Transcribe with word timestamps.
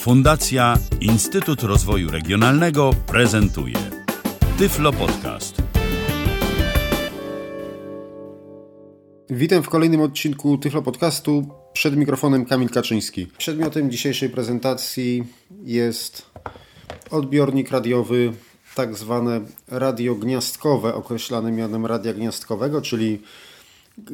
Fundacja 0.00 0.78
Instytut 1.00 1.62
Rozwoju 1.62 2.10
Regionalnego 2.10 2.90
prezentuje 3.06 3.76
Tyflo 4.58 4.92
Podcast. 4.92 5.62
Witam 9.30 9.62
w 9.62 9.68
kolejnym 9.68 10.00
odcinku 10.00 10.58
Tyflo 10.58 10.82
Podcastu. 10.82 11.48
Przed 11.72 11.96
mikrofonem 11.96 12.46
Kamil 12.46 12.68
Kaczyński. 12.68 13.26
Przedmiotem 13.38 13.90
dzisiejszej 13.90 14.30
prezentacji 14.30 15.24
jest 15.64 16.30
odbiornik 17.10 17.70
radiowy, 17.70 18.32
tak 18.74 18.96
zwane 18.96 19.40
radio 19.68 20.14
gniazdkowe, 20.14 20.94
określane 20.94 21.52
mianem 21.52 21.86
radia 21.86 22.12
gniazdkowego, 22.14 22.82
czyli 22.82 23.22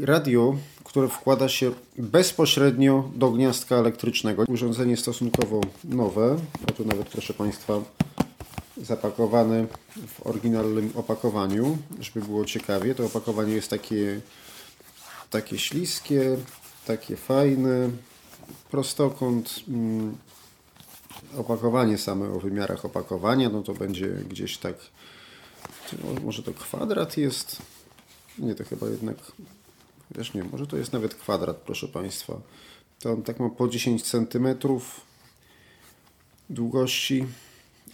radio, 0.02 0.56
które 0.84 1.08
wkłada 1.08 1.48
się 1.48 1.72
bezpośrednio 1.98 3.10
do 3.14 3.30
gniazdka 3.30 3.76
elektrycznego. 3.76 4.44
Urządzenie 4.48 4.96
stosunkowo 4.96 5.60
nowe, 5.84 6.36
a 6.68 6.72
tu 6.72 6.84
nawet 6.84 7.08
proszę 7.08 7.34
Państwa 7.34 7.80
zapakowane 8.82 9.66
w 10.06 10.26
oryginalnym 10.26 10.92
opakowaniu, 10.94 11.78
żeby 12.00 12.26
było 12.26 12.44
ciekawie. 12.44 12.94
To 12.94 13.04
opakowanie 13.04 13.54
jest 13.54 13.70
takie, 13.70 14.20
takie 15.30 15.58
śliskie, 15.58 16.36
takie 16.86 17.16
fajne, 17.16 17.90
prostokąt. 18.70 19.54
Mm, 19.68 20.16
opakowanie 21.38 21.98
same 21.98 22.30
o 22.30 22.40
wymiarach 22.40 22.84
opakowania, 22.84 23.48
no 23.48 23.62
to 23.62 23.74
będzie 23.74 24.08
gdzieś 24.08 24.58
tak, 24.58 24.74
może 26.24 26.42
to 26.42 26.52
kwadrat 26.52 27.16
jest, 27.16 27.62
nie, 28.38 28.54
to 28.54 28.64
chyba 28.64 28.88
jednak 28.88 29.16
Wiesz, 30.10 30.34
nie, 30.34 30.44
może 30.44 30.66
to 30.66 30.76
jest 30.76 30.92
nawet 30.92 31.14
kwadrat, 31.14 31.56
proszę 31.56 31.88
Państwa. 31.88 32.40
To 32.98 33.12
on 33.12 33.22
tak 33.22 33.40
ma 33.40 33.50
po 33.50 33.68
10 33.68 34.02
cm 34.02 34.48
długości, 36.50 37.26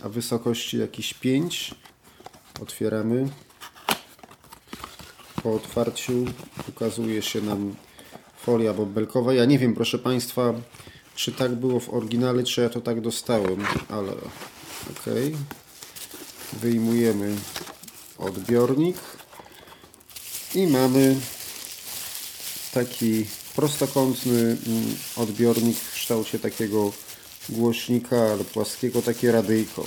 a 0.00 0.08
wysokości 0.08 0.78
jakieś 0.78 1.14
5. 1.14 1.74
Otwieramy. 2.62 3.28
Po 5.42 5.54
otwarciu 5.54 6.24
ukazuje 6.68 7.22
się 7.22 7.40
nam 7.40 7.74
folia 8.36 8.74
bobelkowa. 8.74 9.34
Ja 9.34 9.44
nie 9.44 9.58
wiem, 9.58 9.74
proszę 9.74 9.98
Państwa, 9.98 10.54
czy 11.14 11.32
tak 11.32 11.54
było 11.54 11.80
w 11.80 11.94
oryginale, 11.94 12.44
czy 12.44 12.60
ja 12.60 12.68
to 12.68 12.80
tak 12.80 13.00
dostałem, 13.00 13.64
ale 13.88 14.12
ok. 14.12 15.04
Wyjmujemy 16.52 17.36
odbiornik 18.18 18.96
i 20.54 20.66
mamy 20.66 21.16
taki 22.72 23.26
prostokątny 23.56 24.40
mm, 24.40 24.96
odbiornik 25.16 25.76
w 25.76 25.94
kształcie 25.94 26.38
takiego 26.38 26.92
głośnika, 27.48 28.16
ale 28.16 28.44
płaskiego, 28.44 29.02
takie 29.02 29.32
radyjko. 29.32 29.86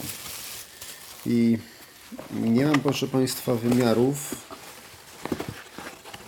I 1.26 1.58
nie 2.32 2.66
mam, 2.66 2.80
proszę 2.80 3.08
Państwa, 3.08 3.56
wymiarów. 3.56 4.36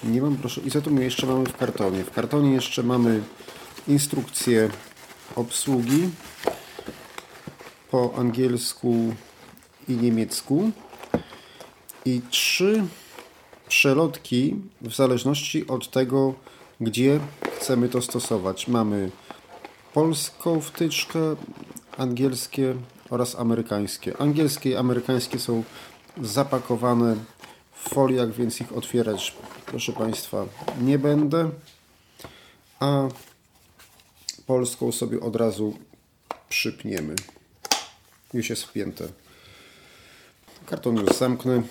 Nie 0.04 0.22
mam, 0.22 0.36
proszę, 0.38 0.62
i 0.62 0.72
co 0.72 0.82
tu 0.82 0.92
my 0.92 1.04
jeszcze 1.04 1.28
mamy 1.28 1.46
w 1.46 1.58
kartonie? 1.58 2.04
W 2.04 2.12
kartonie 2.12 2.54
jeszcze 2.54 2.84
mamy 2.84 3.24
instrukcję 3.88 4.70
obsługi 5.36 6.10
po 7.92 8.14
angielsku 8.18 9.16
i 9.90 9.92
niemiecku 9.92 10.72
i 12.06 12.22
trzy 12.30 12.84
przelotki 13.68 14.56
w 14.82 14.96
zależności 14.96 15.68
od 15.68 15.92
tego, 15.92 16.34
gdzie 16.82 17.20
chcemy 17.58 17.90
to 17.90 18.02
stosować. 18.02 18.68
Mamy 18.68 19.12
polską 19.94 20.62
wtyczkę, 20.62 21.20
angielskie 21.98 22.76
oraz 23.10 23.36
amerykańskie. 23.36 24.18
Angielskie 24.18 24.70
i 24.70 24.76
amerykańskie 24.76 25.40
są 25.40 25.64
zapakowane 26.22 27.16
w 27.74 27.90
foliach, 27.90 28.34
więc 28.34 28.62
ich 28.62 28.78
otwierać, 28.78 29.36
proszę 29.66 29.94
Państwa, 29.94 30.46
nie 30.82 31.00
będę. 31.00 31.50
A 32.80 33.08
polską 34.48 34.92
sobie 34.92 35.20
od 35.20 35.36
razu 35.36 35.78
przypniemy. 36.50 37.16
Już 38.34 38.50
jest 38.50 38.64
wpięte. 38.64 39.08
Karton 40.66 40.98
już 40.98 41.18
zamknę. 41.18 41.64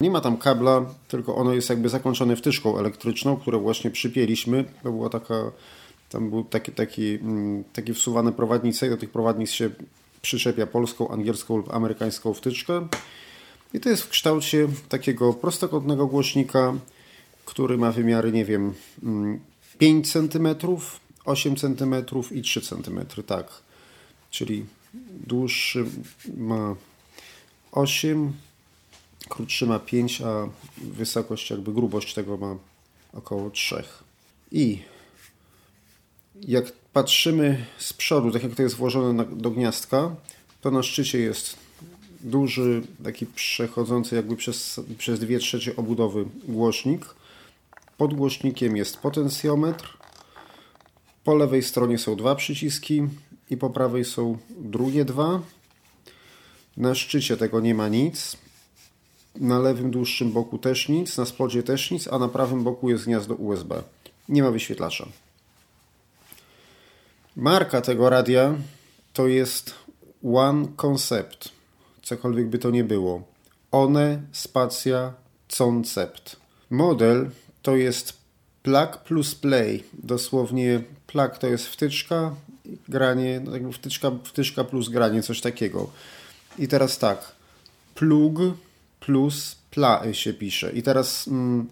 Nie 0.00 0.10
ma 0.10 0.20
tam 0.20 0.36
kabla, 0.36 0.86
tylko 1.08 1.36
ono 1.36 1.52
jest 1.52 1.70
jakby 1.70 1.88
zakończone 1.88 2.36
wtyczką 2.36 2.78
elektryczną, 2.78 3.36
którą 3.36 3.60
właśnie 3.60 3.90
przypięliśmy. 3.90 4.64
To 4.82 4.92
była 4.92 5.08
taka, 5.08 5.34
tam 6.08 6.30
był 6.30 6.44
taki, 6.44 6.72
taki, 6.72 7.14
mm, 7.14 7.64
taki 7.72 7.94
wsuwane 7.94 8.32
prowadnice 8.32 8.86
i 8.86 8.90
do 8.90 8.96
tych 8.96 9.10
prowadnic 9.10 9.50
się 9.50 9.70
przyczepia 10.22 10.66
polską, 10.66 11.08
angielską 11.08 11.56
lub 11.56 11.74
amerykańską 11.74 12.34
wtyczkę. 12.34 12.88
I 13.74 13.80
to 13.80 13.88
jest 13.88 14.02
w 14.02 14.08
kształcie 14.08 14.68
takiego 14.88 15.32
prostokątnego 15.32 16.06
głośnika, 16.06 16.74
który 17.44 17.78
ma 17.78 17.92
wymiary, 17.92 18.32
nie 18.32 18.44
wiem, 18.44 18.74
5 19.78 20.12
cm, 20.12 20.48
8 21.24 21.56
cm 21.56 21.94
i 22.30 22.42
3 22.42 22.60
cm, 22.60 23.00
tak. 23.26 23.46
Czyli 24.30 24.66
dłuższy 25.26 25.84
ma 26.36 26.74
8 27.72 28.32
krótszy 29.30 29.66
ma 29.66 29.78
5, 29.78 30.22
a 30.22 30.48
wysokość, 30.78 31.50
jakby 31.50 31.72
grubość 31.72 32.14
tego 32.14 32.36
ma 32.36 32.56
około 33.12 33.50
3. 33.50 33.84
I 34.52 34.78
jak 36.48 36.72
patrzymy 36.92 37.66
z 37.78 37.92
przodu, 37.92 38.30
tak 38.30 38.42
jak 38.42 38.54
to 38.54 38.62
jest 38.62 38.74
włożone 38.74 39.12
na, 39.12 39.24
do 39.24 39.50
gniazdka, 39.50 40.16
to 40.60 40.70
na 40.70 40.82
szczycie 40.82 41.18
jest 41.18 41.56
duży, 42.20 42.82
taki 43.04 43.26
przechodzący 43.26 44.16
jakby 44.16 44.36
przez, 44.36 44.80
przez 44.98 45.20
trzecie 45.40 45.76
obudowy 45.76 46.24
głośnik. 46.48 47.06
Pod 47.96 48.14
głośnikiem 48.14 48.76
jest 48.76 48.96
potencjometr. 48.96 49.98
Po 51.24 51.34
lewej 51.34 51.62
stronie 51.62 51.98
są 51.98 52.16
dwa 52.16 52.34
przyciski 52.34 53.02
i 53.50 53.56
po 53.56 53.70
prawej 53.70 54.04
są 54.04 54.38
drugie 54.58 55.04
dwa. 55.04 55.40
Na 56.76 56.94
szczycie 56.94 57.36
tego 57.36 57.60
nie 57.60 57.74
ma 57.74 57.88
nic. 57.88 58.36
Na 59.36 59.58
lewym 59.58 59.90
dłuższym 59.90 60.32
boku 60.32 60.58
też 60.58 60.88
nic, 60.88 61.18
na 61.18 61.26
spodzie 61.26 61.62
też 61.62 61.90
nic, 61.90 62.08
a 62.08 62.18
na 62.18 62.28
prawym 62.28 62.64
boku 62.64 62.90
jest 62.90 63.04
gniazdo 63.04 63.34
USB. 63.34 63.82
Nie 64.28 64.42
ma 64.42 64.50
wyświetlacza. 64.50 65.06
Marka 67.36 67.80
tego 67.80 68.10
radia 68.10 68.54
to 69.12 69.26
jest 69.26 69.74
One 70.34 70.66
Concept. 70.76 71.48
Cokolwiek 72.02 72.48
by 72.48 72.58
to 72.58 72.70
nie 72.70 72.84
było. 72.84 73.22
One 73.70 74.22
Spacja 74.32 75.12
Concept. 75.58 76.36
Model 76.70 77.30
to 77.62 77.76
jest 77.76 78.12
plug 78.62 78.98
plus 78.98 79.34
play. 79.34 79.84
Dosłownie 79.92 80.82
plug 81.06 81.38
to 81.38 81.46
jest 81.46 81.66
wtyczka, 81.66 82.34
granie, 82.88 83.40
no 83.44 83.52
jakby 83.52 83.72
wtyczka, 83.72 84.10
wtyczka 84.24 84.64
plus 84.64 84.88
granie, 84.88 85.22
coś 85.22 85.40
takiego. 85.40 85.90
I 86.58 86.68
teraz 86.68 86.98
tak. 86.98 87.32
Plug 87.94 88.38
plus 89.00 89.56
pla 89.70 90.02
się 90.12 90.34
pisze. 90.34 90.72
I 90.72 90.82
teraz 90.82 91.28
mm, 91.28 91.66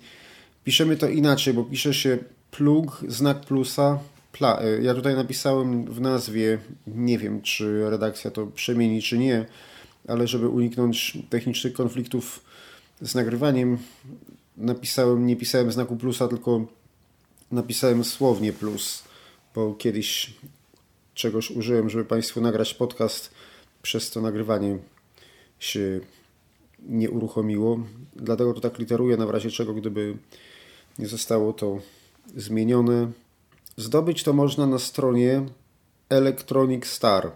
piszemy 0.64 0.96
to 0.96 1.08
inaczej, 1.08 1.54
bo 1.54 1.64
pisze 1.64 1.94
się 1.94 2.18
plug, 2.50 3.04
znak 3.08 3.40
plusa, 3.40 3.98
pla. 4.32 4.60
Ja 4.82 4.94
tutaj 4.94 5.14
napisałem 5.14 5.84
w 5.84 6.00
nazwie, 6.00 6.58
nie 6.86 7.18
wiem 7.18 7.42
czy 7.42 7.90
redakcja 7.90 8.30
to 8.30 8.46
przemieni 8.46 9.02
czy 9.02 9.18
nie, 9.18 9.46
ale 10.08 10.26
żeby 10.26 10.48
uniknąć 10.48 11.18
technicznych 11.30 11.72
konfliktów 11.72 12.40
z 13.00 13.14
nagrywaniem, 13.14 13.78
napisałem, 14.56 15.26
nie 15.26 15.36
pisałem 15.36 15.72
znaku 15.72 15.96
plusa, 15.96 16.28
tylko 16.28 16.66
napisałem 17.52 18.04
słownie 18.04 18.52
plus, 18.52 19.02
bo 19.54 19.74
kiedyś 19.74 20.34
czegoś 21.14 21.50
użyłem, 21.50 21.90
żeby 21.90 22.04
Państwu 22.04 22.40
nagrać 22.40 22.74
podcast, 22.74 23.30
przez 23.82 24.10
to 24.10 24.20
nagrywanie 24.20 24.78
się 25.58 26.00
nie 26.82 27.10
uruchomiło. 27.10 27.78
Dlatego 28.16 28.54
to 28.54 28.60
tak 28.60 28.78
literuję, 28.78 29.16
na 29.16 29.32
razie 29.32 29.50
czego, 29.50 29.74
gdyby 29.74 30.16
nie 30.98 31.06
zostało 31.06 31.52
to 31.52 31.78
zmienione. 32.36 33.10
Zdobyć 33.76 34.22
to 34.22 34.32
można 34.32 34.66
na 34.66 34.78
stronie 34.78 35.46
Electronic 36.08 36.86
Star 36.86 37.32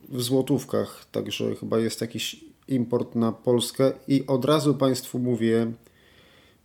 w 0.08 0.22
złotówkach, 0.22 1.04
także 1.12 1.54
chyba 1.54 1.78
jest 1.78 2.00
jakiś 2.00 2.44
import 2.68 3.14
na 3.14 3.32
Polskę. 3.32 3.92
I 4.08 4.26
od 4.26 4.44
razu 4.44 4.74
Państwu 4.74 5.18
mówię, 5.18 5.72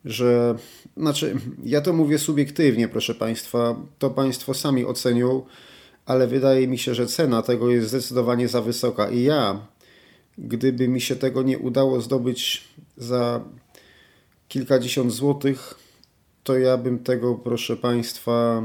że, 0.06 0.56
znaczy, 0.98 1.36
ja 1.64 1.82
to 1.82 1.94
mówię 1.94 2.20
subiektywnie, 2.20 2.88
proszę 2.88 3.16
Państwa, 3.16 3.76
to 4.00 4.10
Państwo 4.10 4.54
sami 4.54 4.86
ocenią, 4.86 5.46
ale 6.06 6.28
wydaje 6.28 6.68
mi 6.68 6.78
się, 6.78 6.96
że 6.96 7.08
cena 7.08 7.42
tego 7.42 7.70
jest 7.70 7.88
zdecydowanie 7.88 8.48
za 8.48 8.62
wysoka. 8.62 9.10
I 9.10 9.24
ja, 9.24 9.68
gdyby 10.38 10.88
mi 10.88 11.02
się 11.02 11.16
tego 11.16 11.44
nie 11.44 11.60
udało 11.60 12.02
zdobyć 12.02 12.68
za 12.98 13.44
kilkadziesiąt 14.48 15.12
złotych, 15.12 15.76
to 16.44 16.58
ja 16.58 16.78
bym 16.78 17.00
tego, 17.00 17.36
proszę 17.36 17.78
Państwa, 17.78 18.64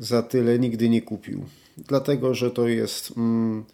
za 0.00 0.22
tyle 0.22 0.58
nigdy 0.58 0.88
nie 0.88 1.02
kupił. 1.02 1.44
Dlatego, 1.78 2.34
że 2.34 2.50
to 2.50 2.68
jest. 2.68 3.12
Mm, 3.16 3.64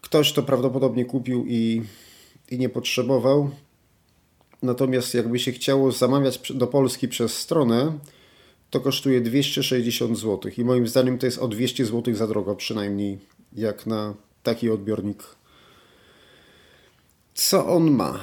ktoś 0.00 0.32
to 0.32 0.42
prawdopodobnie 0.42 1.04
kupił 1.04 1.44
i, 1.48 1.82
i 2.50 2.58
nie 2.58 2.68
potrzebował. 2.68 3.50
Natomiast 4.62 5.14
jakby 5.14 5.38
się 5.38 5.52
chciało 5.52 5.92
zamawiać 5.92 6.52
do 6.54 6.66
Polski 6.66 7.08
przez 7.08 7.38
stronę, 7.38 7.98
to 8.70 8.80
kosztuje 8.80 9.20
260 9.20 10.18
zł. 10.18 10.52
I 10.58 10.64
moim 10.64 10.88
zdaniem 10.88 11.18
to 11.18 11.26
jest 11.26 11.38
o 11.38 11.48
200 11.48 11.86
zł 11.86 12.14
za 12.14 12.26
drogo, 12.26 12.56
przynajmniej 12.56 13.18
jak 13.52 13.86
na 13.86 14.14
taki 14.42 14.70
odbiornik. 14.70 15.22
Co 17.34 17.66
on 17.66 17.90
ma? 17.90 18.20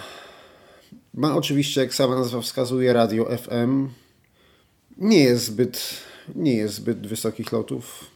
Ma 1.14 1.36
oczywiście, 1.36 1.82
jak 1.82 1.94
sama 1.94 2.16
nazwa 2.16 2.42
wskazuje, 2.42 2.94
radio 2.94 3.38
FM. 3.38 3.90
Nie 4.98 5.24
jest 5.24 5.46
zbyt, 5.46 6.02
nie 6.36 6.54
jest 6.54 6.76
zbyt 6.76 7.08
wysokich 7.08 7.52
lotów. 7.52 8.12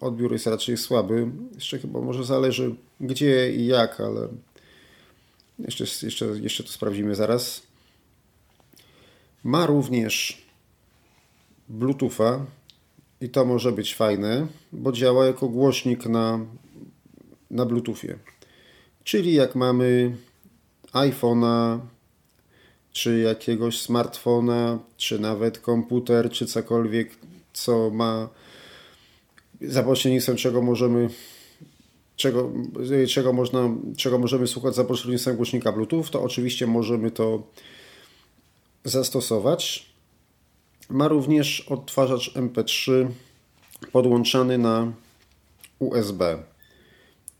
Odbiór 0.00 0.32
jest 0.32 0.46
raczej 0.46 0.76
słaby. 0.76 1.26
Jeszcze 1.54 1.78
chyba 1.78 2.00
może 2.00 2.24
zależy 2.24 2.74
gdzie 3.00 3.52
i 3.52 3.66
jak, 3.66 4.00
ale 4.00 4.28
jeszcze, 5.58 5.84
jeszcze, 6.06 6.26
jeszcze 6.26 6.64
to 6.64 6.72
sprawdzimy 6.72 7.14
zaraz. 7.14 7.62
Ma 9.44 9.66
również 9.66 10.46
Bluetootha 11.68 12.46
i 13.20 13.28
to 13.28 13.44
może 13.44 13.72
być 13.72 13.94
fajne, 13.94 14.46
bo 14.72 14.92
działa 14.92 15.26
jako 15.26 15.48
głośnik 15.48 16.06
na, 16.06 16.40
na 17.50 17.66
Bluetoothie. 17.66 18.18
Czyli 19.04 19.34
jak 19.34 19.54
mamy 19.54 20.16
iPhone'a, 20.92 21.78
czy 22.92 23.18
jakiegoś 23.18 23.80
smartfona, 23.80 24.78
czy 24.96 25.18
nawet 25.18 25.58
komputer, 25.58 26.30
czy 26.30 26.46
cokolwiek, 26.46 27.10
co 27.56 27.90
ma 27.90 28.28
za 29.60 29.82
pośrednictwem 29.82 30.36
czego 30.36 30.62
możemy 30.62 31.08
czego, 32.16 32.52
czego, 33.08 33.32
można, 33.32 33.68
czego 33.96 34.18
możemy 34.18 34.46
słuchać 34.46 34.74
za 34.74 34.84
pośrednictwem 34.84 35.36
głośnika 35.36 35.72
Bluetooth, 35.72 36.04
to 36.10 36.22
oczywiście 36.22 36.66
możemy 36.66 37.10
to 37.10 37.42
zastosować. 38.84 39.86
Ma 40.88 41.08
również 41.08 41.60
odtwarzacz 41.60 42.34
MP3 42.34 43.08
podłączany 43.92 44.58
na 44.58 44.92
USB. 45.78 46.42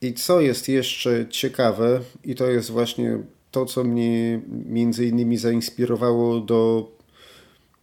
I 0.02 0.14
co 0.14 0.40
jest 0.40 0.68
jeszcze 0.68 1.26
ciekawe, 1.30 2.00
i 2.24 2.34
to 2.34 2.46
jest 2.46 2.70
właśnie 2.70 3.18
to, 3.50 3.66
co 3.66 3.84
mnie 3.84 4.40
między 4.66 5.06
innymi 5.06 5.36
zainspirowało 5.36 6.40
do, 6.40 6.90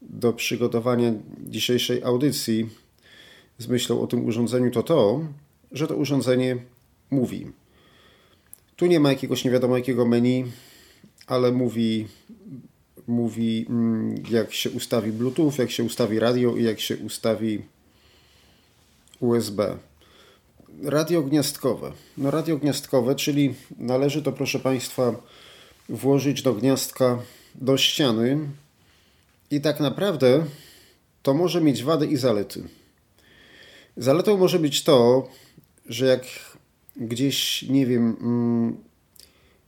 do 0.10 0.34
przygotowania 0.34 1.14
dzisiejszej 1.40 2.04
audycji 2.04 2.70
z 3.58 3.68
myślą 3.68 4.02
o 4.02 4.08
tym 4.08 4.26
urządzeniu, 4.26 4.72
to 4.72 4.84
to, 4.84 5.26
że 5.72 5.88
to 5.88 5.96
urządzenie 5.96 6.58
mówi. 7.12 7.52
Tu 8.76 8.86
nie 8.86 9.00
ma 9.00 9.10
jakiegoś 9.10 9.46
nie 9.46 9.52
wiadomo 9.52 9.78
jakiego 9.78 10.06
menu, 10.06 10.46
ale 11.28 11.52
mówi, 11.52 12.08
mówi 13.08 13.66
mm, 13.70 14.16
jak 14.30 14.54
się 14.54 14.70
ustawi 14.72 15.12
Bluetooth, 15.12 15.52
jak 15.58 15.72
się 15.72 15.84
ustawi 15.84 16.20
radio 16.20 16.56
i 16.56 16.64
jak 16.64 16.80
się 16.80 16.98
ustawi 16.98 17.62
USB. 19.20 19.78
Radio 20.84 21.22
gniazdkowe. 21.22 21.92
No 22.18 22.32
radio 22.32 22.58
gniazdkowe, 22.58 23.16
czyli 23.16 23.54
należy 23.78 24.22
to 24.22 24.32
proszę 24.32 24.60
Państwa 24.60 25.16
włożyć 25.90 26.42
do 26.42 26.54
gniazdka 26.54 27.20
do 27.56 27.78
ściany 27.78 28.40
i 29.52 29.62
tak 29.62 29.80
naprawdę 29.80 30.46
to 31.24 31.34
może 31.34 31.62
mieć 31.62 31.84
wady 31.84 32.08
i 32.08 32.18
zalety. 32.18 32.64
Zaletą 33.98 34.38
może 34.38 34.60
być 34.60 34.84
to, 34.84 35.28
że 35.86 36.06
jak 36.06 36.24
gdzieś, 36.96 37.62
nie 37.64 37.86
wiem, 37.86 38.16
mm, 38.22 38.78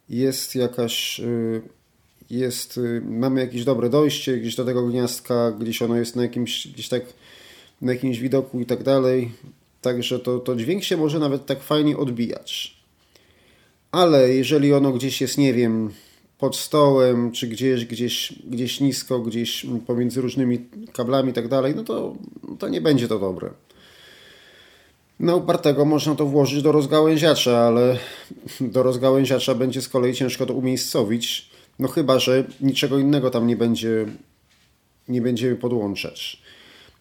jest 0.10 0.56
jakaś, 0.56 1.19
y, 1.19 1.62
jest, 2.30 2.77
y, 2.77 3.01
mamy 3.06 3.42
jakieś 3.42 3.63
dobre 3.63 3.89
dojście 3.89 4.38
gdzieś 4.38 4.56
do 4.56 4.66
tego 4.66 4.88
gniazdka, 4.88 5.51
gdzieś 5.51 5.81
ono 5.81 5.95
jest 5.95 6.16
na 6.16 6.21
jakimś, 6.21 6.68
gdzieś 6.68 6.89
tak, 6.89 7.04
na 7.81 7.94
jakimś 7.94 8.19
widoku 8.19 8.60
i 8.60 8.66
tak 8.66 8.83
dalej, 8.83 9.31
także 9.81 10.19
to, 10.19 10.39
to 10.39 10.56
dźwięk 10.56 10.83
się 10.83 10.98
może 10.98 11.19
nawet 11.19 11.45
tak 11.45 11.63
fajnie 11.63 11.98
odbijać. 11.98 12.75
Ale 13.92 14.33
jeżeli 14.33 14.74
ono 14.74 14.92
gdzieś 14.92 15.21
jest, 15.21 15.38
nie 15.38 15.54
wiem, 15.54 15.92
pod 16.38 16.56
stołem, 16.56 17.32
czy 17.32 17.48
gdzieś, 17.48 17.86
gdzieś, 17.86 18.34
gdzieś 18.48 18.80
nisko, 18.80 19.20
gdzieś 19.20 19.66
pomiędzy 19.88 20.22
różnymi 20.22 20.60
kablami 20.94 21.30
i 21.30 21.34
tak 21.34 21.48
dalej, 21.48 21.76
no 21.76 21.84
to, 21.84 22.16
to 22.60 22.68
nie 22.68 22.82
będzie 22.82 23.08
to 23.08 23.20
dobre. 23.20 23.50
Na 25.20 25.36
upartego 25.36 25.86
można 25.86 26.16
to 26.16 26.26
włożyć 26.26 26.62
do 26.62 26.72
rozgałęziacza, 26.72 27.58
ale 27.58 28.00
do 28.60 28.84
rozgałęziacza 28.84 29.56
będzie 29.56 29.82
z 29.82 29.90
kolei 29.90 30.14
ciężko 30.14 30.46
to 30.46 30.54
umiejscowić, 30.54 31.50
no 31.80 31.88
chyba, 31.88 32.20
że 32.20 32.44
niczego 32.62 33.00
innego 33.00 33.30
tam 33.30 33.48
nie 33.48 33.56
będzie, 33.56 34.06
nie 35.08 35.22
będziemy 35.22 35.56
podłączać. 35.56 36.42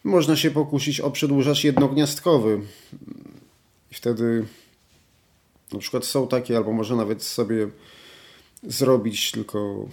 Można 0.03 0.35
się 0.35 0.51
pokusić 0.51 0.99
o 0.99 1.11
przedłużacz 1.11 1.63
jednogniazdkowy. 1.63 2.59
I 3.91 3.95
wtedy 3.95 4.45
na 5.73 5.79
przykład 5.79 6.05
są 6.05 6.27
takie, 6.27 6.57
albo 6.57 6.71
może 6.71 6.95
nawet 6.95 7.23
sobie 7.23 7.67
zrobić, 8.67 9.31
tylko 9.31 9.89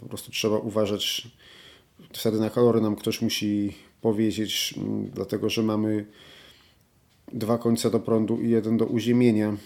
po 0.00 0.06
prostu 0.06 0.30
trzeba 0.30 0.58
uważać. 0.58 1.28
Wtedy 2.12 2.40
na 2.40 2.50
kolory 2.50 2.80
nam 2.80 2.96
ktoś 2.96 3.22
musi 3.22 3.72
powiedzieć, 4.00 4.74
mm, 4.76 5.10
dlatego 5.10 5.50
że 5.50 5.62
mamy 5.62 6.06
dwa 7.32 7.58
końce 7.58 7.90
do 7.90 8.00
prądu 8.00 8.40
i 8.40 8.50
jeden 8.50 8.76
do 8.76 8.84
uziemienia 8.84 9.56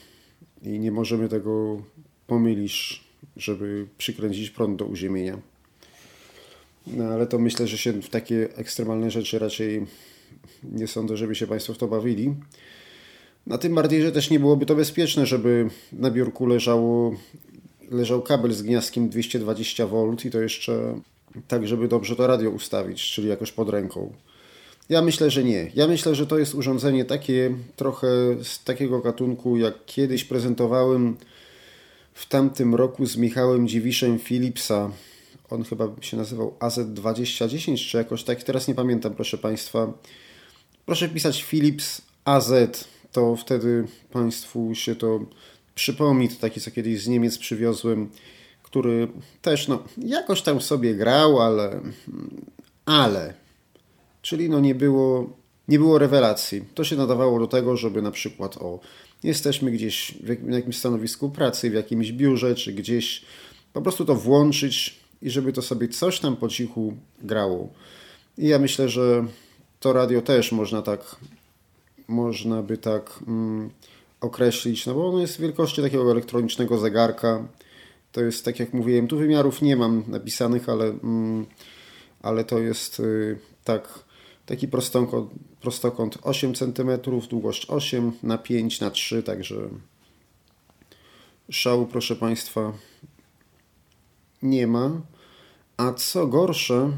i 0.63 0.79
nie 0.79 0.93
możemy 0.93 1.29
tego 1.29 1.83
pomylić, 2.27 3.05
żeby 3.37 3.87
przykręcić 3.99 4.51
prąd 4.51 4.79
do 4.79 4.85
uziemienia. 4.85 5.39
No 6.87 7.05
ale 7.05 7.27
to 7.27 7.39
myślę, 7.39 7.67
że 7.67 7.79
się 7.79 7.93
w 7.93 8.09
takie 8.09 8.57
ekstremalne 8.57 9.11
rzeczy 9.11 9.39
raczej 9.39 9.87
nie 10.63 10.87
sądzę, 10.87 11.17
żeby 11.17 11.35
się 11.35 11.47
Państwo 11.47 11.75
w 11.75 11.79
to 11.79 11.89
bawili. 11.89 12.35
Na 13.47 13.59
tym 13.59 13.75
bardziej, 13.75 14.03
że 14.03 14.13
też 14.13 14.31
nie 14.31 14.41
byłoby 14.41 14.67
to 14.67 14.75
bezpieczne, 14.75 15.27
żeby 15.27 15.69
na 15.93 16.11
biurku 16.11 16.47
leżało, 16.47 17.17
leżał 17.91 18.23
kabel 18.23 18.53
z 18.53 18.63
gniazdkiem 18.63 19.11
220V 19.11 20.27
i 20.27 20.31
to 20.31 20.41
jeszcze 20.41 21.01
tak, 21.49 21.67
żeby 21.67 21.89
dobrze 21.89 22.17
to 22.17 22.27
radio 22.27 22.51
ustawić, 22.51 23.11
czyli 23.11 23.29
jakoś 23.29 23.53
pod 23.53 23.69
ręką. 23.69 24.13
Ja 24.89 25.03
myślę, 25.03 25.31
że 25.31 25.45
nie. 25.45 25.71
Ja 25.75 25.87
myślę, 25.87 26.15
że 26.15 26.27
to 26.27 26.39
jest 26.39 26.55
urządzenie 26.55 27.05
takie 27.05 27.55
trochę 27.77 28.09
z 28.43 28.65
takiego 28.65 29.01
gatunku, 29.01 29.57
jak 29.57 29.75
kiedyś 29.87 30.25
prezentowałem 30.25 31.17
w 32.15 32.29
tamtym 32.29 32.75
roku 32.75 33.07
z 33.07 33.17
Michałem 33.17 33.69
Dziwiszem 33.69 34.19
Philipsa. 34.19 34.91
On 35.51 35.65
chyba 35.65 35.89
się 36.01 36.17
nazywał 36.17 36.55
AZ2010 36.61 37.91
czy 37.91 37.97
jakoś 37.97 38.25
tak. 38.25 38.43
Teraz 38.43 38.69
nie 38.69 38.75
pamiętam, 38.75 39.15
proszę 39.15 39.39
Państwa. 39.39 39.93
Proszę 40.87 41.09
pisać 41.09 41.45
Philips 41.45 42.03
AZ, 42.25 42.53
to 43.13 43.37
wtedy 43.37 43.85
Państwu 44.13 44.75
się 44.75 44.97
to 44.97 45.21
przypomni. 45.75 46.29
To 46.29 46.41
taki, 46.41 46.61
co 46.61 46.71
kiedyś 46.71 47.03
z 47.03 47.09
Niemiec 47.09 47.39
przywiozłem, 47.39 48.11
który 48.63 49.09
też 49.43 49.69
no, 49.69 49.83
jakoś 49.99 50.43
tam 50.43 50.61
sobie 50.61 50.95
grał, 50.95 51.41
ale 51.41 51.81
ale 52.85 53.35
Czyli 54.23 54.51
no 54.51 54.61
nie 54.61 54.75
było, 54.75 55.37
nie 55.69 55.79
było 55.79 55.99
rewelacji. 55.99 56.65
To 56.75 56.85
się 56.85 56.97
nadawało 56.97 57.39
do 57.39 57.47
tego, 57.47 57.77
żeby 57.77 58.03
na 58.03 58.11
przykład 58.11 58.57
o 58.57 58.81
jesteśmy 59.23 59.71
gdzieś 59.71 60.15
na 60.43 60.57
jakimś 60.57 60.79
stanowisku 60.79 61.31
pracy, 61.31 61.71
w 61.71 61.75
jakimś 61.75 62.13
biurze, 62.13 62.55
czy 62.55 62.73
gdzieś 62.73 63.23
po 63.73 63.83
prostu 63.83 64.05
to 64.05 64.15
włączyć 64.15 65.01
i 65.23 65.31
żeby 65.31 65.53
to 65.53 65.63
sobie 65.63 65.89
coś 65.89 66.21
tam 66.21 66.37
po 66.37 66.49
cichu 66.49 66.95
grało. 67.23 67.69
I 68.39 68.49
ja 68.49 68.59
myślę, 68.59 68.89
że 68.89 69.27
to 69.81 69.93
radio 69.93 70.23
też 70.23 70.53
można 70.53 70.83
tak 70.83 71.17
można 72.09 72.63
by 72.63 72.79
tak 72.79 73.19
mm, 73.27 73.71
określić, 74.21 74.87
no 74.87 74.95
bo 74.95 75.09
ono 75.09 75.21
jest 75.21 75.41
wielkości 75.41 75.83
takiego 75.83 76.11
elektronicznego 76.11 76.79
zegarka. 76.79 77.49
To 78.13 78.21
jest, 78.21 78.45
tak 78.45 78.61
jak 78.61 78.73
mówiłem, 78.73 79.09
tu 79.09 79.19
wymiarów 79.19 79.63
nie 79.63 79.77
mam 79.77 80.05
napisanych, 80.09 80.69
ale, 80.69 80.85
mm, 80.85 81.47
ale 82.23 82.45
to 82.45 82.59
jest 82.59 83.01
y, 83.01 83.39
tak 83.65 84.05
Taki 84.51 84.69
prostokąt, 84.69 85.31
prostokąt 85.61 86.19
8 86.23 86.55
cm, 86.55 86.91
długość 87.31 87.67
8 87.69 88.13
na 88.23 88.39
5 88.39 88.81
na 88.81 88.91
3, 88.91 89.23
także 89.23 89.57
szału 91.51 91.87
proszę 91.87 92.17
Państwa 92.17 92.73
nie 94.43 94.67
ma. 94.67 94.91
A 95.77 95.93
co 95.93 96.27
gorsze, 96.27 96.93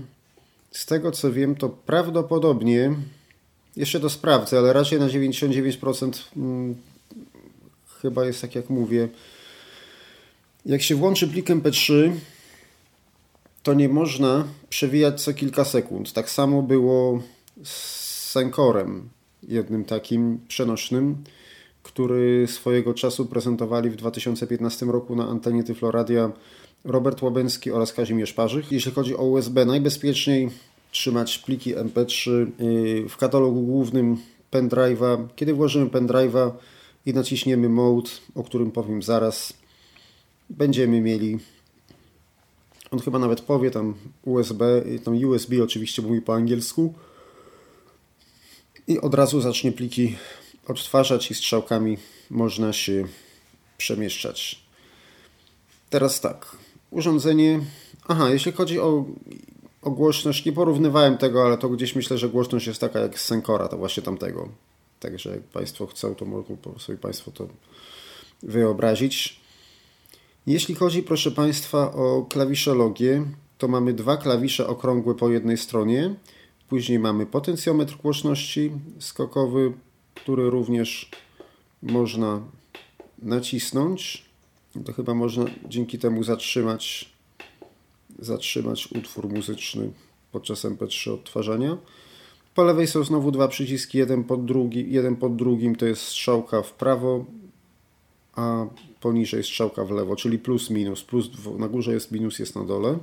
z 0.71 0.87
tego 0.87 1.11
co 1.11 1.33
wiem, 1.33 1.55
to 1.55 1.69
prawdopodobnie, 1.69 2.95
jeszcze 3.77 4.01
to 4.01 4.11
sprawdzę, 4.11 4.59
ale 4.59 4.73
raczej 4.73 5.01
na 5.01 5.07
99% 5.09 6.13
hmm, 6.35 6.77
chyba 8.03 8.25
jest 8.25 8.41
tak 8.41 8.55
jak 8.55 8.71
mówię. 8.71 9.09
Jak 10.67 10.83
się 10.83 10.95
włączy 10.95 11.29
plik 11.29 11.47
MP3, 11.47 12.13
to 13.63 13.75
nie 13.75 13.89
można 13.89 14.45
przewijać 14.69 15.23
co 15.23 15.35
kilka 15.35 15.65
sekund. 15.65 16.13
Tak 16.13 16.31
samo 16.31 16.63
było 16.63 17.23
z 17.65 18.03
Senkorem, 18.31 19.09
jednym 19.43 19.85
takim 19.85 20.39
przenośnym, 20.49 21.17
który 21.83 22.47
swojego 22.47 22.95
czasu 22.95 23.27
prezentowali 23.27 23.91
w 23.91 23.97
2015 23.97 24.87
roku 24.87 25.17
na 25.17 25.29
antenie 25.29 25.65
Tyfloradia 25.65 26.33
Robert 26.85 27.23
Łabęcki 27.23 27.71
oraz 27.71 27.93
Kazimierz 27.93 28.33
Parzyk. 28.33 28.73
Jeśli 28.73 28.93
chodzi 28.93 29.17
o 29.17 29.25
USB, 29.25 29.65
najbezpieczniej 29.65 30.51
trzymać 30.91 31.39
pliki 31.39 31.75
MP3 31.77 32.31
y, 32.31 33.09
w 33.09 33.17
katalogu 33.17 33.63
głównym 33.63 34.17
pendrive'a. 34.53 35.27
Kiedy 35.37 35.55
włożymy 35.55 35.87
pendrive'a 35.87 36.51
i 37.07 37.15
naciśniemy 37.15 37.69
mode, 37.69 38.11
o 38.35 38.43
którym 38.43 38.71
powiem 38.71 39.03
zaraz, 39.03 39.53
będziemy 40.51 41.01
mieli 41.01 41.39
on 42.93 42.99
chyba 42.99 43.19
nawet 43.19 43.41
powie 43.41 43.71
tam 43.71 43.95
USB, 44.23 44.83
tam 45.05 45.25
USB 45.25 45.63
oczywiście 45.63 46.03
mówi 46.03 46.23
po 46.23 46.35
angielsku 46.35 46.95
i 48.89 49.01
od 49.01 49.15
razu 49.15 49.41
zacznie 49.41 49.73
pliki 49.73 50.17
odtwarzać 50.69 51.31
i 51.31 51.35
strzałkami 51.35 51.99
można 52.31 52.73
się 52.73 53.05
przemieszczać. 53.79 54.63
Teraz 55.91 56.21
tak, 56.21 56.57
urządzenie. 56.91 57.61
Aha, 58.09 58.31
jeśli 58.31 58.53
chodzi 58.53 58.81
o, 58.81 59.05
o 59.83 59.91
głośność, 59.91 60.45
nie 60.45 60.53
porównywałem 60.53 61.19
tego, 61.19 61.45
ale 61.45 61.59
to 61.59 61.69
gdzieś 61.69 61.97
myślę, 61.97 62.19
że 62.19 62.29
głośność 62.29 62.67
jest 62.67 62.81
taka 62.81 62.99
jak 63.01 63.19
z 63.19 63.25
Senkora, 63.25 63.69
to 63.69 63.79
właśnie 63.79 64.03
tamtego. 64.03 64.49
Także 65.03 65.31
jak 65.31 65.43
Państwo 65.43 65.87
chcą, 65.87 66.15
to 66.15 66.25
mogą 66.25 66.57
sobie 66.79 66.99
Państwo 66.99 67.31
to 67.31 67.49
wyobrazić. 68.43 69.41
Jeśli 70.47 70.75
chodzi, 70.75 71.03
proszę 71.03 71.31
Państwa, 71.31 71.93
o 71.93 72.27
klawiszologię, 72.29 73.25
to 73.59 73.69
mamy 73.69 73.93
dwa 73.93 74.17
klawisze 74.17 74.67
okrągłe 74.67 75.15
po 75.15 75.31
jednej 75.31 75.59
stronie. 75.59 76.15
Później 76.69 76.99
mamy 76.99 77.27
potencjometr 77.27 77.97
głośności 77.97 78.71
skokowy, 78.99 79.73
który 80.15 80.51
również 80.51 81.11
można 81.83 82.41
nacisnąć. 83.19 84.25
To 84.85 84.93
chyba 84.93 85.15
można 85.15 85.45
dzięki 85.69 85.99
temu 85.99 86.25
zatrzymać, 86.25 87.13
zatrzymać 88.19 88.89
utwór 88.93 89.29
muzyczny 89.29 89.93
podczas 90.33 90.65
MP3 90.65 91.13
odtwarzania. 91.13 91.79
Po 92.55 92.65
lewej 92.65 92.87
są 92.87 93.05
znowu 93.05 93.31
dwa 93.31 93.49
przyciski, 93.49 93.99
jeden 93.99 94.25
pod, 94.25 94.45
drugi, 94.45 94.93
jeden 94.93 95.17
pod 95.17 95.37
drugim 95.37 95.77
to 95.77 95.87
jest 95.87 96.03
strzałka 96.03 96.63
w 96.63 96.73
prawo, 96.73 97.25
a 98.35 98.67
poniżej 99.01 99.45
strzałka 99.45 99.85
w 99.85 99.91
lewo, 99.91 100.17
czyli 100.17 100.39
plus 100.39 100.71
minus. 100.71 101.03
Plus 101.03 101.31
na 101.59 101.69
górze 101.69 101.93
jest 101.93 102.13
minus, 102.13 102.39
jest 102.39 102.57
na 102.57 102.65
dole. 102.65 102.99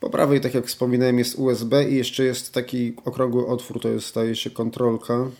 Po 0.00 0.10
prawej, 0.10 0.40
tak 0.40 0.54
jak 0.54 0.66
wspominałem, 0.66 1.18
jest 1.18 1.38
USB 1.38 1.90
i 1.90 1.94
jeszcze 1.94 2.24
jest 2.24 2.54
taki 2.54 2.94
okrągły 3.04 3.46
otwór, 3.46 3.80
to 3.80 3.88
jest, 3.88 4.06
staje 4.06 4.36
się 4.36 4.50
kontrolka. 4.50 5.30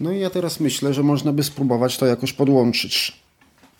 No 0.00 0.12
i 0.12 0.20
ja 0.20 0.30
teraz 0.30 0.60
myślę, 0.60 0.94
że 0.94 1.02
można 1.02 1.32
by 1.32 1.44
spróbować 1.44 1.98
to 1.98 2.06
jakoś 2.06 2.32
podłączyć. 2.32 3.22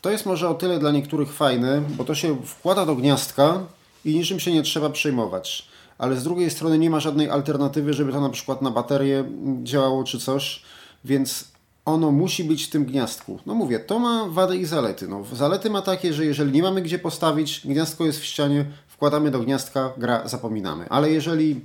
To 0.02 0.10
jest 0.10 0.26
może 0.26 0.48
o 0.48 0.54
tyle 0.54 0.78
dla 0.78 0.90
niektórych 0.90 1.32
fajne, 1.32 1.82
bo 1.96 2.04
to 2.04 2.14
się 2.14 2.42
wkłada 2.42 2.86
do 2.86 2.96
gniazdka 2.96 3.66
i 4.04 4.14
niczym 4.14 4.40
się 4.40 4.52
nie 4.52 4.62
trzeba 4.62 4.90
przejmować. 4.90 5.68
Ale 5.98 6.16
z 6.16 6.24
drugiej 6.24 6.50
strony 6.50 6.78
nie 6.78 6.90
ma 6.90 7.00
żadnej 7.00 7.30
alternatywy, 7.30 7.92
żeby 7.92 8.12
to 8.12 8.20
na 8.20 8.30
przykład 8.30 8.62
na 8.62 8.70
baterię 8.70 9.24
działało 9.62 10.04
czy 10.04 10.18
coś, 10.18 10.62
więc 11.04 11.44
ono 11.84 12.12
musi 12.12 12.44
być 12.44 12.64
w 12.64 12.70
tym 12.70 12.84
gniazdku. 12.84 13.38
No 13.46 13.54
mówię, 13.54 13.78
to 13.78 13.98
ma 13.98 14.26
wady 14.28 14.56
i 14.56 14.64
zalety. 14.64 15.08
No, 15.08 15.24
zalety 15.32 15.70
ma 15.70 15.82
takie, 15.82 16.14
że 16.14 16.24
jeżeli 16.24 16.52
nie 16.52 16.62
mamy 16.62 16.82
gdzie 16.82 16.98
postawić, 16.98 17.60
gniazdko 17.64 18.06
jest 18.06 18.20
w 18.20 18.24
ścianie, 18.24 18.64
wkładamy 18.88 19.30
do 19.30 19.40
gniazdka, 19.40 19.92
gra, 19.96 20.28
zapominamy. 20.28 20.88
Ale 20.88 21.10
jeżeli, 21.10 21.60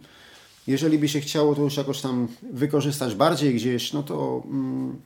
jeżeli 0.67 0.99
by 0.99 1.09
się 1.09 1.19
chciało 1.19 1.55
to 1.55 1.61
już 1.61 1.77
jakoś 1.77 2.01
tam 2.01 2.27
wykorzystać 2.51 3.15
bardziej 3.15 3.55
gdzieś, 3.55 3.93
no 3.93 4.03
to, 4.03 4.43
mm, 4.45 5.01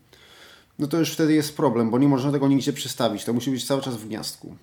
no 0.80 0.88
to 0.88 1.00
już 1.00 1.12
wtedy 1.12 1.34
jest 1.34 1.58
problem, 1.58 1.90
bo 1.90 2.00
nie 2.00 2.08
można 2.08 2.32
tego 2.32 2.48
nigdzie 2.48 2.74
przystawić. 2.74 3.24
To 3.24 3.34
musi 3.34 3.52
być 3.52 3.68
cały 3.68 3.82
czas 3.82 3.96
w 3.96 4.08
gniazdku. 4.08 4.56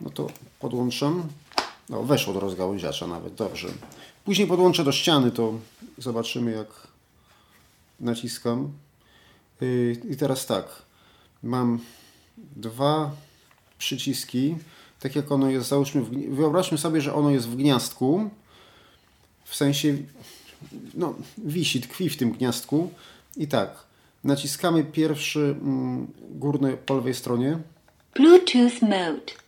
No 0.00 0.10
to 0.10 0.26
podłączam. 0.60 1.22
No, 1.88 2.02
weszło 2.02 2.34
do 2.34 2.40
rozgałęziacza 2.40 3.06
nawet, 3.06 3.34
dobrze. 3.34 3.68
Później 4.24 4.48
podłączę 4.48 4.84
do 4.84 4.92
ściany, 4.92 5.30
to 5.30 5.58
zobaczymy 5.98 6.50
jak 6.52 6.68
naciskam. 8.00 8.72
Y, 9.62 9.96
I 10.10 10.16
teraz 10.16 10.46
tak, 10.46 10.82
mam 11.42 11.80
dwa 12.56 13.10
przyciski, 13.78 14.56
tak 15.00 15.16
jak 15.16 15.32
ono 15.32 15.50
jest, 15.50 15.68
załóżmy, 15.68 16.02
wyobraźmy 16.28 16.78
sobie, 16.78 17.00
że 17.00 17.14
ono 17.14 17.30
jest 17.30 17.48
w 17.48 17.56
gniazdku, 17.56 18.30
w 19.44 19.56
sensie, 19.56 19.96
no, 20.94 21.14
wisi, 21.38 21.80
tkwi 21.80 22.10
w 22.10 22.16
tym 22.16 22.32
gniazdku 22.32 22.90
i 23.36 23.48
tak, 23.48 23.84
naciskamy 24.24 24.84
pierwszy 24.84 25.56
mm, 25.60 26.06
górny 26.30 26.76
po 26.76 26.94
lewej 26.94 27.14
stronie. 27.14 27.58
Bluetooth 28.14 28.82
mode. 28.82 29.43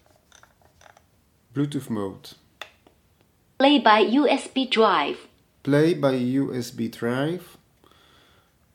Bluetooth 1.57 1.91
mode. 1.91 2.35
Play 3.57 3.81
by 3.81 4.19
USB 4.21 4.69
drive. 4.71 5.17
Play 5.63 5.95
by 5.95 6.41
USB 6.41 6.89
drive. 7.01 7.57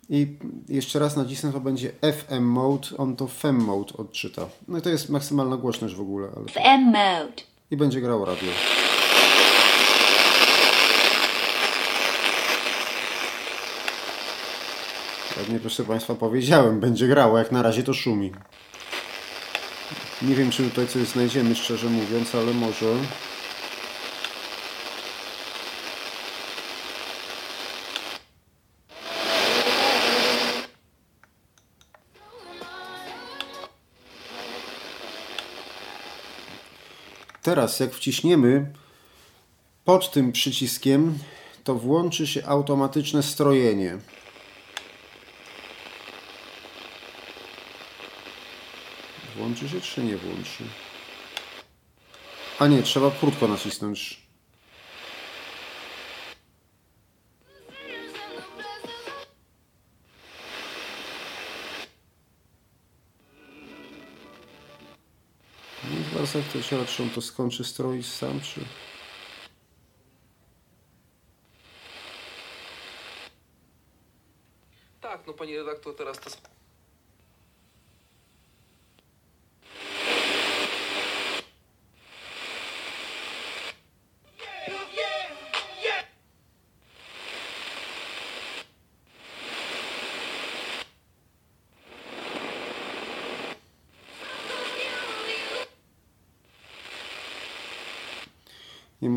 I 0.10 0.38
jeszcze 0.70 1.00
raz 1.00 1.18
nacisnę, 1.18 1.52
to 1.52 1.60
będzie 1.60 1.92
FM 2.02 2.42
mode, 2.42 2.88
on 2.98 3.16
to 3.16 3.28
FM 3.28 3.54
mode 3.54 3.94
odczyta. 3.98 4.50
No 4.68 4.78
i 4.78 4.82
to 4.82 4.90
jest 4.90 5.10
maksymalna 5.10 5.58
głośność 5.58 5.96
w 5.96 6.02
ogóle. 6.02 6.28
Ale... 6.36 6.46
FM 6.46 6.86
mode. 6.86 7.44
I 7.72 7.78
będzie 7.78 8.02
grał 8.02 8.26
radio. 8.26 8.52
nie 15.50 15.60
proszę 15.60 15.84
Państwa, 15.84 16.16
powiedziałem, 16.16 16.80
będzie 16.80 17.08
grało, 17.08 17.38
jak 17.38 17.52
na 17.52 17.62
razie 17.62 17.84
to 17.84 17.94
szumi. 17.94 18.32
Nie 20.22 20.36
wiem, 20.36 20.52
czy 20.52 20.64
tutaj 20.64 20.88
coś 20.88 21.08
znajdziemy, 21.08 21.56
szczerze 21.56 21.90
mówiąc, 21.90 22.36
ale 22.36 22.54
może... 22.54 22.86
Teraz 37.42 37.80
jak 37.80 37.94
wciśniemy 37.94 38.74
pod 39.86 40.12
tym 40.12 40.32
przyciskiem, 40.32 41.18
to 41.64 41.76
włączy 41.76 42.28
się 42.28 42.46
automatyczne 42.46 43.24
strojenie. 43.24 43.98
Włączy 49.42 49.70
się 49.70 49.82
czy 49.82 50.04
nie 50.04 50.18
włączy? 50.18 50.64
A 52.60 52.68
nie, 52.68 52.84
trzeba 52.84 53.12
krótko 53.12 53.48
nacisnąć. 53.48 54.22
Zaraz 66.14 66.34
jak 66.34 66.46
to 66.46 66.62
się 66.62 67.04
on 67.04 67.10
to 67.10 67.22
skończy 67.22 67.64
stroić 67.64 68.08
sam, 68.08 68.42
czy... 68.42 68.62
Tak, 75.02 75.28
no 75.28 75.34
pani 75.34 75.58
redaktor, 75.58 75.96
teraz 75.96 76.20
to... 76.20 76.61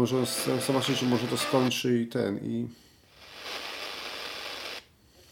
może 0.04 0.26
zobaczyć, 0.66 0.98
że 0.98 1.06
może 1.06 1.26
to 1.26 1.36
skończy 1.36 1.98
i 1.98 2.06
ten 2.06 2.38
i... 2.38 2.68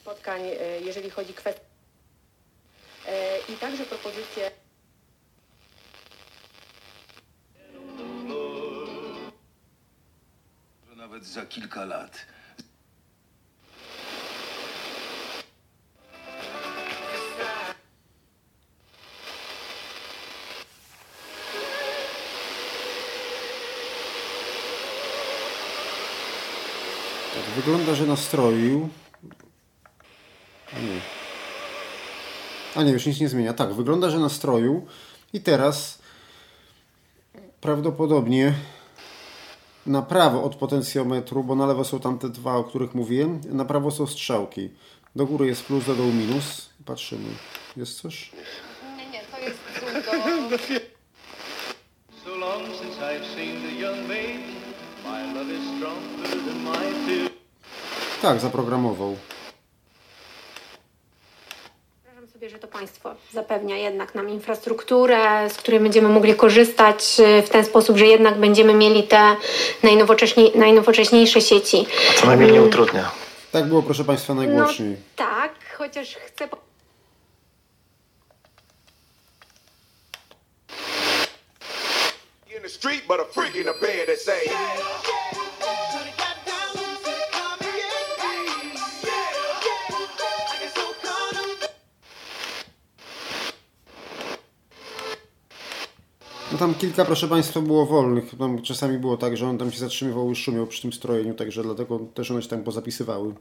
Spotkań, 0.00 0.41
e, 0.41 0.81
jeżeli 0.81 1.11
chodzi 1.11 1.31
o 1.31 1.35
kwestie 1.35 1.61
e, 3.09 3.38
i 3.49 3.57
także 3.57 3.85
propozycje 3.85 4.50
że 10.88 10.97
Nawet 10.97 11.26
za 11.26 11.47
kilka 11.47 11.85
lat. 11.85 12.26
Wygląda, 27.56 27.94
że 27.94 28.06
nastroił. 28.06 28.88
A 30.76 30.78
nie. 30.78 31.00
A 32.76 32.82
nie, 32.82 32.92
już 32.92 33.06
nic 33.06 33.21
nie 33.21 33.28
zmienia. 33.28 33.52
Tak, 33.52 33.73
wygląda, 33.75 34.11
że 34.11 34.18
nastroił. 34.18 34.87
I 35.32 35.40
teraz 35.40 35.99
prawdopodobnie 37.61 38.54
na 39.87 40.02
prawo 40.02 40.42
od 40.42 40.54
potencjometru, 40.56 41.44
bo 41.44 41.54
na 41.54 41.66
lewo 41.66 41.85
są 41.85 42.00
tamte 42.00 42.28
dwa, 42.28 42.56
o 42.56 42.64
których 42.64 42.94
mówiłem, 42.94 43.40
na 43.44 43.64
prawo 43.64 43.90
są 43.90 44.06
strzałki. 44.06 44.71
Do 45.16 45.26
góry 45.26 45.47
jest 45.47 45.64
plus, 45.64 45.85
do 45.85 45.94
dołu 45.94 46.12
minus. 46.12 46.68
Patrzymy. 46.87 47.28
Jest 47.76 48.00
coś? 48.00 48.32
Nie, 48.97 49.11
nie, 49.11 49.21
to 49.21 49.38
jest 49.38 49.59
do... 50.50 50.59
So 52.25 52.37
long 52.37 52.62
since 52.66 52.99
I've 53.00 53.35
seen 53.35 53.62
the 53.62 53.75
young 53.80 54.09
maid, 54.09 54.40
my 55.04 55.35
love 55.35 55.50
is 55.50 55.80
fear. 55.80 56.32
Tak, 58.23 58.41
zaprogramował. 58.41 59.17
Wyobrażam 62.05 62.33
sobie, 62.33 62.50
że 62.50 62.59
to 62.59 62.69
państwo 62.69 63.14
zapewnia 63.33 63.76
jednak 63.76 64.14
nam 64.14 64.29
infrastrukturę, 64.29 65.50
z 65.50 65.55
której 65.55 65.81
będziemy 65.81 66.09
mogli 66.09 66.35
korzystać 66.35 67.21
y, 67.21 67.43
w 67.43 67.50
ten 67.50 67.64
sposób, 67.64 67.97
że 67.97 68.07
jednak 68.07 68.38
będziemy 68.41 68.75
mieli 68.75 69.02
te 69.02 69.37
najnowocześniej, 69.83 70.52
najnowocześniejsze 70.55 71.41
sieci. 71.41 71.87
Co 72.21 72.26
najmniej 72.26 72.52
nie 72.52 72.62
utrudnia. 72.62 73.11
Tak 73.52 73.64
było, 73.64 73.83
proszę 73.83 74.05
Państwa, 74.05 74.35
najgłośniej. 74.35 74.91
No, 74.91 74.97
tak, 75.17 75.52
chociaż 75.79 76.14
chcę... 76.14 76.49
po- 76.49 76.59
in 82.57 82.62
the 82.62 82.69
street, 82.69 83.02
but 83.09 83.21
a 83.21 83.25
freak 83.25 83.57
in 83.57 83.64
the 83.64 83.75
bed 83.81 84.07
that 84.07 84.21
say. 84.21 84.41
Tam 96.62 96.75
kilka, 96.75 97.04
proszę 97.04 97.28
Państwa, 97.28 97.61
było 97.61 97.87
wolnych. 97.87 98.25
Tam 98.38 98.62
czasami 98.62 98.99
było 98.99 99.16
tak, 99.16 99.37
że 99.37 99.49
on 99.49 99.59
tam 99.59 99.73
się 99.73 99.78
zatrzymywał 99.78 100.31
i 100.31 100.37
szumiał 100.37 100.66
przy 100.66 100.83
tym 100.83 100.92
strojeniu, 100.92 101.35
także 101.35 101.62
dlatego 101.62 101.99
też 102.14 102.31
one 102.31 102.42
się 102.42 102.49
tam 102.49 102.64
pozapisywały. 102.64 103.35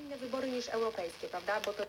Inne 0.00 0.16
wybory 0.16 0.50
niż 0.50 0.68
europejskie, 0.68 1.28
prawda? 1.28 1.52
Bo 1.66 1.72
to. 1.72 1.82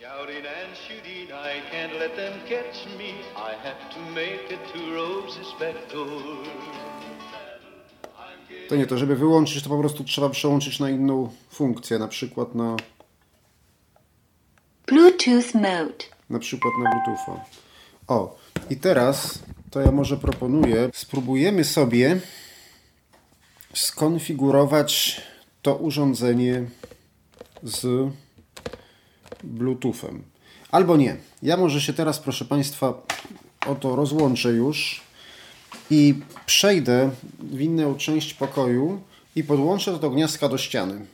Shouting 0.00 0.46
and 0.46 0.78
shooting, 0.86 1.30
I 1.30 1.74
can't 1.74 1.98
let 1.98 2.16
them 2.16 2.32
catch 2.48 2.86
me. 2.98 3.10
I 3.34 3.54
have 3.62 3.94
to 3.94 4.00
make 4.14 4.52
it 4.52 4.72
to 4.72 4.78
Rose's 4.78 5.60
back 5.60 5.92
door. 5.92 6.08
To 8.68 8.76
nie, 8.76 8.86
to 8.86 8.98
żeby 8.98 9.16
wyłączyć, 9.16 9.62
to 9.62 9.68
po 9.68 9.78
prostu 9.78 10.04
trzeba 10.04 10.28
przełączyć 10.28 10.80
na 10.80 10.90
inną 10.90 11.30
funkcję, 11.50 11.98
na 11.98 12.08
przykład 12.08 12.54
na, 12.54 12.76
Bluetooth 14.86 15.54
mode. 15.54 16.17
Na 16.30 16.38
przykład 16.38 16.74
na 16.82 16.90
Bluetootha. 16.90 17.44
O, 18.08 18.36
i 18.70 18.76
teraz 18.76 19.38
to 19.70 19.80
ja 19.80 19.90
może 19.90 20.16
proponuję, 20.16 20.90
spróbujemy 20.94 21.64
sobie 21.64 22.20
skonfigurować 23.74 25.22
to 25.62 25.74
urządzenie 25.74 26.64
z 27.62 28.10
Bluetoothem. 29.44 30.22
Albo 30.70 30.96
nie. 30.96 31.16
Ja 31.42 31.56
może 31.56 31.80
się 31.80 31.92
teraz, 31.92 32.18
proszę 32.18 32.44
Państwa, 32.44 32.94
oto 33.66 33.96
rozłączę 33.96 34.48
już 34.48 35.00
i 35.90 36.14
przejdę 36.46 37.10
w 37.38 37.60
inną 37.60 37.94
część 37.94 38.34
pokoju 38.34 39.00
i 39.36 39.44
podłączę 39.44 39.92
to 39.92 39.98
do 39.98 40.10
gniazdka 40.10 40.48
do 40.48 40.58
ściany. 40.58 41.06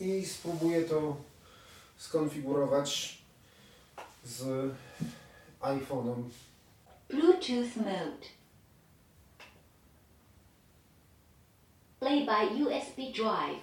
I 0.00 0.26
spróbuję 0.26 0.82
to 0.82 1.16
skonfigurować 1.98 3.13
z 4.24 4.70
iPhone'em. 5.60 6.30
Bluetooth 7.08 7.76
mode. 7.76 8.26
Play 12.00 12.26
by 12.26 12.64
USB 12.64 13.12
drive. 13.12 13.62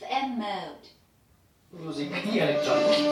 FM 0.00 0.38
mode. 0.38 0.94
muzyk 1.72 2.34
i 2.34 2.40
elektroniki. 2.40 3.02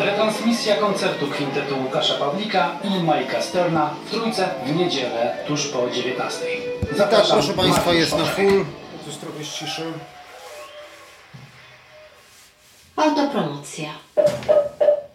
Retransmisja 0.00 0.76
koncertu 0.76 1.26
kwintetu 1.26 1.74
Łukasza 1.84 2.14
Pawlika 2.14 2.78
i 2.84 3.02
Majka 3.02 3.42
Sterna 3.42 3.94
w 4.06 4.10
Trójce 4.10 4.48
w 4.66 4.76
niedzielę 4.76 5.36
tuż 5.46 5.68
po 5.68 5.90
19. 5.90 6.46
Tak, 6.98 7.26
proszę 7.30 7.52
Państwa, 7.52 7.92
jest 7.92 8.18
na 8.18 8.24
full. 8.24 8.64
To 9.00 9.06
jest 9.06 9.20
trochę 9.20 9.44
ściszy. 9.44 9.82
Autopromocja. 13.00 13.90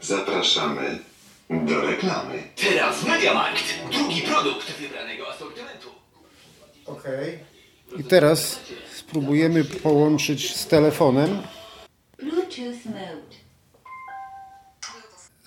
Zapraszamy 0.01 0.99
do 1.49 1.81
reklamy. 1.81 2.43
Teraz 2.55 3.03
Mediamarkt. 3.07 3.63
Drugi 3.91 4.21
produkt 4.21 4.71
wybranego 4.71 5.29
asortymentu. 5.29 5.89
Ok. 6.85 7.03
I 7.97 8.03
teraz 8.03 8.59
spróbujemy 8.95 9.63
połączyć 9.63 10.55
z 10.55 10.67
telefonem. 10.67 11.41
Bluetooth 12.17 12.85
mode. 12.85 13.35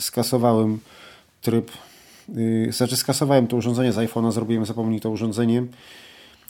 skasowałem 0.01 0.79
tryb, 1.41 1.71
yy, 2.29 2.73
znaczy 2.73 2.97
skasowałem 2.97 3.47
to 3.47 3.57
urządzenie 3.57 3.93
z 3.93 3.97
iPhone'a, 3.97 4.33
zrobiłem 4.33 4.67
zapomnij 4.67 5.01
to 5.01 5.11
urządzenie 5.11 5.63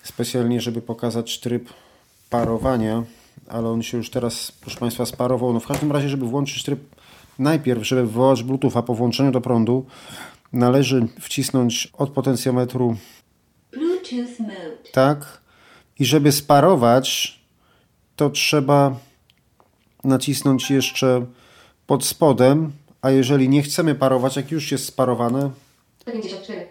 specjalnie, 0.02 0.60
żeby 0.60 0.82
pokazać 0.82 1.40
tryb 1.40 1.68
parowania, 2.30 3.04
ale 3.48 3.68
on 3.68 3.82
się 3.82 3.96
już 3.96 4.10
teraz, 4.10 4.52
proszę 4.52 4.78
Państwa, 4.78 5.06
sparował. 5.06 5.52
No 5.52 5.60
w 5.60 5.66
każdym 5.66 5.92
razie, 5.92 6.08
żeby 6.08 6.26
włączyć 6.26 6.62
tryb 6.62 6.80
najpierw, 7.38 7.86
żeby 7.86 8.02
wywołać 8.02 8.42
Bluetootha 8.42 8.82
po 8.82 8.94
włączeniu 8.94 9.30
do 9.30 9.40
prądu, 9.40 9.86
należy 10.52 11.08
wcisnąć 11.20 11.88
od 11.98 12.10
potencjometru 12.10 12.96
Bluetooth 13.72 14.38
mode. 14.40 14.90
tak 14.92 15.40
i 15.98 16.04
żeby 16.04 16.32
sparować, 16.32 17.38
to 18.16 18.30
trzeba 18.30 18.96
nacisnąć 20.04 20.70
jeszcze 20.70 21.26
pod 21.86 22.04
spodem, 22.04 22.72
a 23.02 23.10
jeżeli 23.10 23.48
nie 23.48 23.62
chcemy 23.62 23.94
parować, 23.94 24.36
jak 24.36 24.50
już 24.50 24.72
jest 24.72 24.84
sparowane, 24.84 25.50
154. 26.00 26.66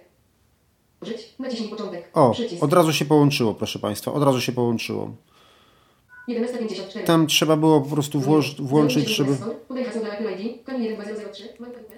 Użyć. 1.01 1.35
Naciśnij 1.39 1.69
początek. 1.69 2.09
o, 2.13 2.31
Przycisk. 2.31 2.63
od 2.63 2.73
razu 2.73 2.93
się 2.93 3.05
połączyło, 3.05 3.53
proszę 3.53 3.79
Państwa, 3.79 4.13
od 4.13 4.23
razu 4.23 4.41
się 4.41 4.51
połączyło. 4.51 5.11
1154. 6.27 7.05
Tam 7.05 7.27
trzeba 7.27 7.57
było 7.57 7.81
po 7.81 7.89
prostu 7.89 8.19
włoż, 8.19 8.55
włączyć, 8.61 9.07
żeby, 9.07 9.35
Podaj 9.67 9.83
hasło 9.83 10.01
dla 10.01 10.09
Apple 10.17 10.43
ID. 10.43 10.63
Koni 10.63 10.89
12003. 10.89 11.43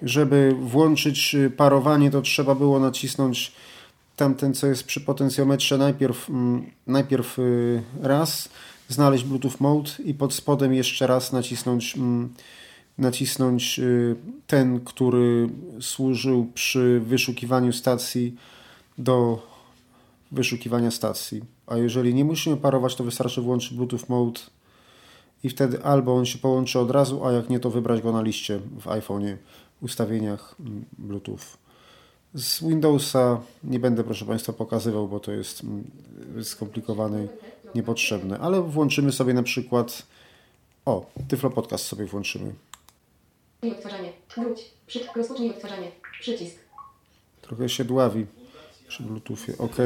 żeby 0.02 0.56
włączyć 0.60 1.34
y, 1.34 1.50
parowanie, 1.50 2.10
to 2.10 2.22
trzeba 2.22 2.54
było 2.54 2.80
nacisnąć 2.80 3.52
tamten, 4.16 4.54
co 4.54 4.66
jest 4.66 4.84
przy 4.84 5.00
potencjometrze, 5.00 5.78
najpierw, 5.78 6.30
mm, 6.30 6.70
najpierw 6.86 7.38
y, 7.38 7.82
raz, 8.02 8.48
znaleźć 8.88 9.24
Bluetooth 9.24 9.60
Mode 9.60 9.90
i 10.04 10.14
pod 10.14 10.34
spodem 10.34 10.74
jeszcze 10.74 11.06
raz 11.06 11.32
nacisnąć, 11.32 11.96
mm, 11.96 12.34
nacisnąć 12.98 13.78
y, 13.78 14.16
ten, 14.46 14.80
który 14.80 15.48
służył 15.80 16.46
przy 16.54 17.00
wyszukiwaniu 17.04 17.72
stacji 17.72 18.36
do 18.98 19.42
wyszukiwania 20.32 20.90
stacji. 20.90 21.42
A 21.70 21.76
jeżeli 21.76 22.14
nie 22.14 22.24
musimy 22.24 22.56
parować, 22.56 22.94
to 22.94 23.04
wystarczy 23.04 23.40
włączyć 23.40 23.74
Bluetooth 23.74 24.08
Mode 24.08 24.40
i 25.44 25.50
wtedy 25.50 25.82
albo 25.82 26.16
on 26.16 26.26
się 26.26 26.38
połączy 26.38 26.78
od 26.78 26.90
razu, 26.90 27.24
a 27.24 27.32
jak 27.32 27.50
nie, 27.50 27.60
to 27.60 27.70
wybrać 27.70 28.02
go 28.02 28.12
na 28.12 28.22
liście 28.22 28.58
w 28.58 28.86
iPhone'ie, 28.86 29.36
w 29.80 29.84
ustawieniach 29.84 30.54
mm, 30.60 30.84
Bluetooth. 30.98 31.38
Z 32.34 32.64
Windowsa 32.64 33.40
nie 33.64 33.78
będę, 33.78 34.04
proszę 34.04 34.24
Państwa, 34.24 34.52
pokazywał, 34.52 35.08
bo 35.08 35.20
to 35.20 35.32
jest 35.32 35.64
mm, 35.64 35.90
skomplikowane, 36.44 37.28
niepotrzebne, 37.74 38.38
ale 38.38 38.62
włączymy 38.62 39.12
sobie 39.12 39.34
na 39.34 39.42
przykład, 39.42 40.06
o, 40.84 41.06
Tyflo 41.28 41.50
Podcast 41.50 41.84
sobie 41.86 42.06
włączymy. 42.06 42.54
Odtwarzanie. 43.72 44.12
Wróć. 44.36 44.70
Przy... 44.86 45.00
Rozpocznij 45.16 45.50
odtwarzanie. 45.50 45.90
Przycisk. 46.20 46.58
Trochę 47.42 47.68
się 47.68 47.84
dławi 47.84 48.26
przy 48.88 49.02
Bluetoothie, 49.02 49.52
ok. 49.58 49.76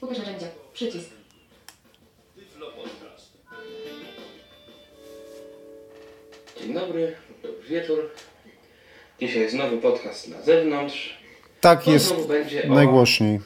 Pokaż 0.00 0.18
narzędzia. 0.18 0.46
Przycisk. 0.78 1.10
Dzień 6.60 6.74
dobry, 6.74 7.16
dobry 7.42 7.62
wieczór. 7.68 8.10
Dzisiaj 9.20 9.50
znowu 9.50 9.78
podcast 9.78 10.28
na 10.28 10.42
zewnątrz. 10.42 11.18
Tak 11.60 11.84
to 11.84 11.90
jest 11.90 12.14
najgłośniej. 12.68 13.40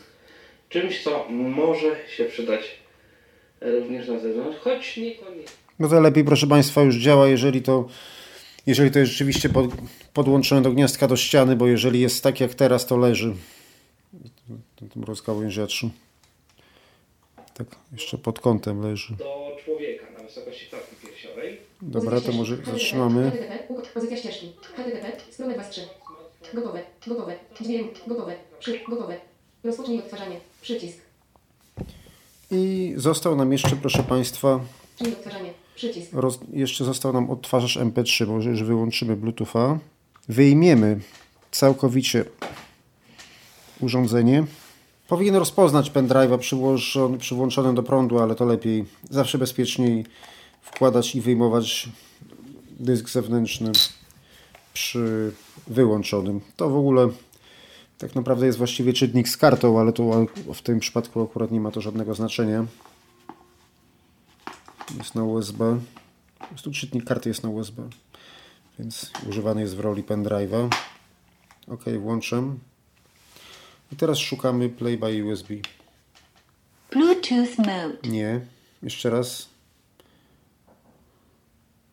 czymś, 0.68 1.02
co 1.04 1.26
może 1.30 1.96
się 2.16 2.24
przydać 2.24 2.60
również 3.60 4.08
na 4.08 4.18
zewnątrz, 4.18 4.58
choć 4.58 4.96
niekoniecznie. 4.96 5.56
No 5.78 5.88
to 5.88 6.00
lepiej, 6.00 6.24
proszę 6.24 6.46
Państwa, 6.46 6.82
już 6.82 6.96
działa, 6.96 7.28
jeżeli 7.28 7.62
to, 7.62 7.88
jeżeli 8.66 8.90
to 8.90 8.98
jest 8.98 9.12
rzeczywiście 9.12 9.48
pod, 9.48 9.66
podłączone 10.14 10.62
do 10.62 10.72
gniazdka 10.72 11.08
do 11.08 11.16
ściany, 11.16 11.56
bo 11.56 11.66
jeżeli 11.66 12.00
jest 12.00 12.22
tak 12.22 12.40
jak 12.40 12.54
teraz, 12.54 12.86
to 12.86 12.96
leży 12.96 13.34
rozgałęziaczu. 15.06 15.90
Tak, 17.54 17.66
jeszcze 17.92 18.18
pod 18.18 18.40
kątem 18.40 18.82
leży. 18.82 19.14
do 19.16 19.56
człowieka 19.64 20.06
na 20.18 20.24
wysokości 20.24 20.66
klatki 20.70 20.96
piersiowej. 21.06 21.60
Dobra, 21.82 22.20
to 22.20 22.32
może 22.32 22.56
zatrzymamy. 22.56 23.30
HTTP, 23.30 23.74
pozycja 23.94 24.16
ścieżki. 24.16 24.52
HTTP, 24.76 25.12
strona 25.30 25.54
2 25.54 25.64
z 25.64 25.70
3. 25.70 25.80
Gotowe, 26.54 26.82
gotowe, 27.06 27.34
dźwięk, 27.60 27.90
gotowe, 28.06 28.34
przy, 28.60 28.80
gotowe. 28.88 29.16
Rozpocznij 29.64 29.98
odtwarzanie, 29.98 30.36
przycisk, 30.62 30.98
I 32.50 32.94
został 32.96 33.36
nam 33.36 33.52
jeszcze, 33.52 33.76
proszę 33.76 34.02
Państwa, 34.02 34.60
czyli 34.98 35.12
odtwarzanie, 35.12 35.50
przycisk. 35.74 36.10
roz, 36.12 36.38
jeszcze 36.52 36.84
został 36.84 37.12
nam 37.12 37.30
odtwarzacz 37.30 37.76
MP3. 37.78 38.26
Może 38.26 38.50
już 38.50 38.62
wyłączymy 38.62 39.16
Bluetootha. 39.16 39.78
Wyjmiemy 40.28 41.00
całkowicie 41.50 42.24
urządzenie. 43.80 44.44
Powinien 45.12 45.36
rozpoznać 45.36 45.90
pendrive'a 45.90 46.38
przyłożony, 46.38 47.18
przyłączony 47.18 47.74
do 47.74 47.82
prądu, 47.82 48.18
ale 48.18 48.34
to 48.34 48.44
lepiej. 48.44 48.84
Zawsze 49.10 49.38
bezpieczniej 49.38 50.04
wkładać 50.62 51.14
i 51.14 51.20
wyjmować 51.20 51.88
dysk 52.70 53.08
zewnętrzny 53.08 53.72
przy 54.74 55.32
wyłączonym. 55.66 56.40
To 56.56 56.70
w 56.70 56.76
ogóle 56.76 57.08
tak 57.98 58.14
naprawdę 58.14 58.46
jest 58.46 58.58
właściwie 58.58 58.92
czytnik 58.92 59.28
z 59.28 59.36
kartą, 59.36 59.80
ale 59.80 59.92
to 59.92 60.26
w 60.54 60.62
tym 60.62 60.80
przypadku 60.80 61.22
akurat 61.22 61.50
nie 61.50 61.60
ma 61.60 61.70
to 61.70 61.80
żadnego 61.80 62.14
znaczenia. 62.14 62.66
Jest 64.98 65.14
na 65.14 65.24
USB. 65.24 65.80
Po 66.38 66.46
prostu 66.46 66.72
czytnik 66.72 67.04
karty 67.04 67.28
jest 67.28 67.42
na 67.42 67.48
USB, 67.48 67.88
więc 68.78 69.10
używany 69.28 69.60
jest 69.60 69.76
w 69.76 69.80
roli 69.80 70.02
pendrive'a. 70.02 70.68
Ok, 71.68 71.84
włączę. 72.00 72.42
I 73.92 73.96
teraz 73.96 74.18
szukamy 74.18 74.68
Play 74.68 74.98
by 74.98 75.24
USB. 75.24 75.54
Bluetooth 76.92 77.58
mode. 77.58 78.08
Nie. 78.08 78.40
Jeszcze 78.82 79.10
raz. 79.10 79.48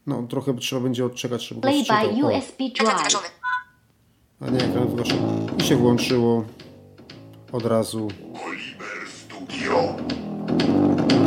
No, 0.07 0.23
trochę 0.29 0.53
trzeba 0.57 0.81
będzie 0.81 1.05
odczekać, 1.05 1.47
żeby 1.47 1.62
go 1.62 1.67
Play 1.67 1.85
by 1.85 2.23
USB 2.25 2.63
drive. 2.77 3.31
a 4.41 4.49
nie, 4.49 4.59
ekran 4.65 4.88
włączył. 4.88 5.17
I 5.59 5.63
się 5.63 5.75
włączyło 5.75 6.45
od 7.51 7.65
razu. 7.65 8.07
Oliver 8.45 9.09
Studio 9.09 9.95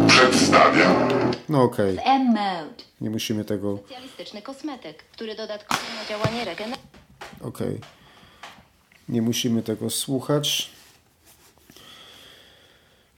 przedstawia 0.06 1.08
No 1.48 1.62
okej, 1.62 1.98
M 2.04 2.26
mode. 2.26 2.82
nie 3.00 3.10
musimy 3.10 3.44
tego. 3.44 3.78
Specjalistyczny 3.78 4.42
kosmetyk, 4.42 5.04
który 5.04 5.34
dodatkowo 5.36 5.80
ma 6.02 6.08
działanie 6.08 6.44
regeneracyjne. 6.44 6.92
Okej. 7.40 7.78
Nie 9.08 9.22
musimy 9.22 9.62
tego 9.62 9.90
słuchać. 9.90 10.70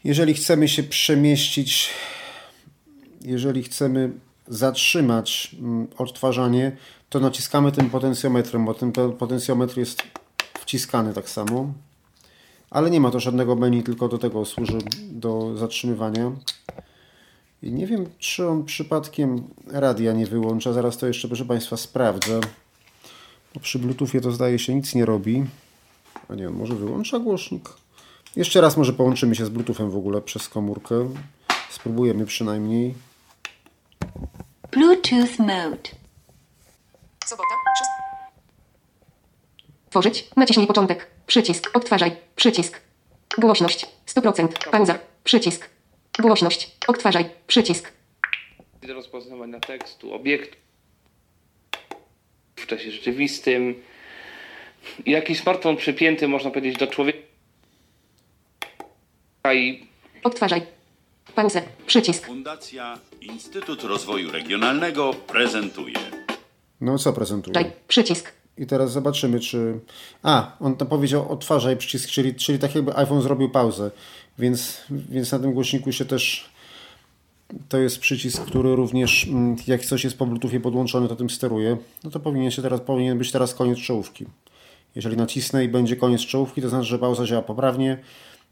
Jeżeli 0.05 0.35
chcemy 0.35 0.69
się 0.69 0.83
przemieścić, 0.83 1.91
jeżeli 3.21 3.63
chcemy 3.63 4.11
zatrzymać 4.49 5.57
mm, 5.61 5.87
odtwarzanie, 5.99 6.77
to 7.09 7.21
naciskamy 7.21 7.73
tym 7.73 7.91
potencjometrem, 7.91 8.65
bo 8.65 8.75
ten 8.75 8.93
potencjometr 9.19 9.79
jest 9.79 10.03
wciskany 10.61 11.15
tak 11.15 11.31
samo. 11.31 11.73
Ale 12.71 12.91
nie 12.91 13.01
ma 13.01 13.11
to 13.11 13.21
żadnego 13.21 13.57
menu, 13.57 13.83
tylko 13.83 14.09
do 14.09 14.19
tego 14.19 14.45
służy 14.45 14.79
do 15.11 15.57
zatrzymywania. 15.57 16.33
I 17.63 17.73
nie 17.73 17.87
wiem, 17.87 18.07
czy 18.19 18.49
on 18.49 18.65
przypadkiem 18.65 19.43
radia 19.67 20.13
nie 20.13 20.27
wyłącza. 20.27 20.73
Zaraz 20.73 20.99
to 20.99 21.07
jeszcze, 21.07 21.29
proszę 21.29 21.45
Państwa, 21.45 21.77
sprawdzę. 21.77 22.41
Bo 23.55 23.61
przy 23.61 23.79
Bluetoothie 23.79 24.21
to 24.21 24.33
zdaje 24.33 24.59
się 24.59 24.75
nic 24.75 24.95
nie 24.95 25.05
robi. 25.05 25.45
A 26.29 26.35
nie, 26.35 26.49
on 26.49 26.55
może 26.55 26.75
wyłącza 26.75 27.19
głośnik. 27.19 27.69
Jeszcze 28.37 28.61
raz 28.61 28.77
może 28.77 28.93
połączymy 28.93 29.35
się 29.35 29.47
z 29.47 29.49
Bluetoothem 29.49 29.91
w 29.91 29.97
ogóle 29.97 30.21
przez 30.21 30.49
komórkę. 30.49 31.15
Spróbujemy 31.71 32.27
przynajmniej. 32.27 32.95
Bluetooth 34.71 35.39
mode. 35.39 35.91
Sobota, 37.27 37.55
Tworzyć, 39.91 40.31
naciśnij 40.37 40.67
początek, 40.67 41.11
przycisk, 41.27 41.71
odtwarzaj, 41.75 42.17
przycisk. 42.37 42.81
Głośność, 43.39 43.87
100%, 44.07 44.49
pauza, 44.71 44.99
przycisk. 45.25 45.69
Głośność, 46.19 46.77
odtwarzaj, 46.87 47.31
przycisk. 47.47 47.93
do 48.83 48.95
rozpoznawania 48.95 49.61
tekstu, 49.61 50.15
obiektu 50.15 50.57
w 52.57 52.67
czasie 52.67 52.91
rzeczywistym. 52.91 53.75
I 55.07 55.11
Jakiś 55.11 55.41
smartfon 55.41 55.77
przypięty, 55.77 56.29
można 56.29 56.51
powiedzieć, 56.51 56.79
do 56.79 56.87
człowieka 56.87 57.19
i 59.55 59.95
Odtwarzaj. 60.25 60.63
Pauza, 61.35 61.61
przycisk. 61.87 62.27
Fundacja 62.27 62.99
Instytut 63.21 63.85
Rozwoju 63.85 64.31
Regionalnego 64.31 65.15
prezentuje. 65.27 65.97
No 66.81 66.99
co 66.99 67.13
prezentuje? 67.13 67.55
Daj, 67.55 67.73
przycisk. 67.89 68.33
I 68.59 68.67
teraz 68.67 68.93
zobaczymy, 68.93 69.41
czy... 69.41 69.81
A, 70.23 70.57
on 70.61 70.77
tam 70.77 70.89
powiedział 70.89 71.33
odtwarzaj 71.33 71.77
przycisk, 71.77 72.11
czyli, 72.11 72.35
czyli 72.35 72.59
tak 72.59 72.75
jakby 72.75 72.97
iPhone 72.97 73.23
zrobił 73.23 73.51
pauzę. 73.51 73.91
Więc, 74.39 74.81
więc 74.91 75.33
na 75.33 75.39
tym 75.39 75.53
głośniku 75.53 75.93
się 75.93 76.05
też... 76.05 76.51
To 77.69 77.79
jest 77.79 77.99
przycisk, 77.99 78.45
który 78.45 78.77
również, 78.77 79.27
mm, 79.27 79.57
jak 79.67 79.85
coś 79.85 80.05
jest 80.05 80.19
po 80.19 80.27
Bluetoothie 80.27 80.61
podłączony, 80.61 81.09
to 81.09 81.17
tym 81.17 81.31
steruje. 81.31 81.77
No 82.05 82.11
to 82.11 82.21
powinien, 82.21 82.51
się 82.51 82.63
teraz, 82.63 82.81
powinien 82.81 83.19
być 83.19 83.33
teraz 83.33 83.55
koniec 83.55 83.79
czołówki. 83.79 84.27
Jeżeli 84.95 85.17
nacisnę 85.17 85.65
i 85.65 85.69
będzie 85.69 85.97
koniec 85.97 86.21
czołówki, 86.21 86.63
to 86.63 86.69
znaczy, 86.69 86.87
że 86.87 86.99
pauza 86.99 87.25
działa 87.27 87.43
poprawnie. 87.43 87.99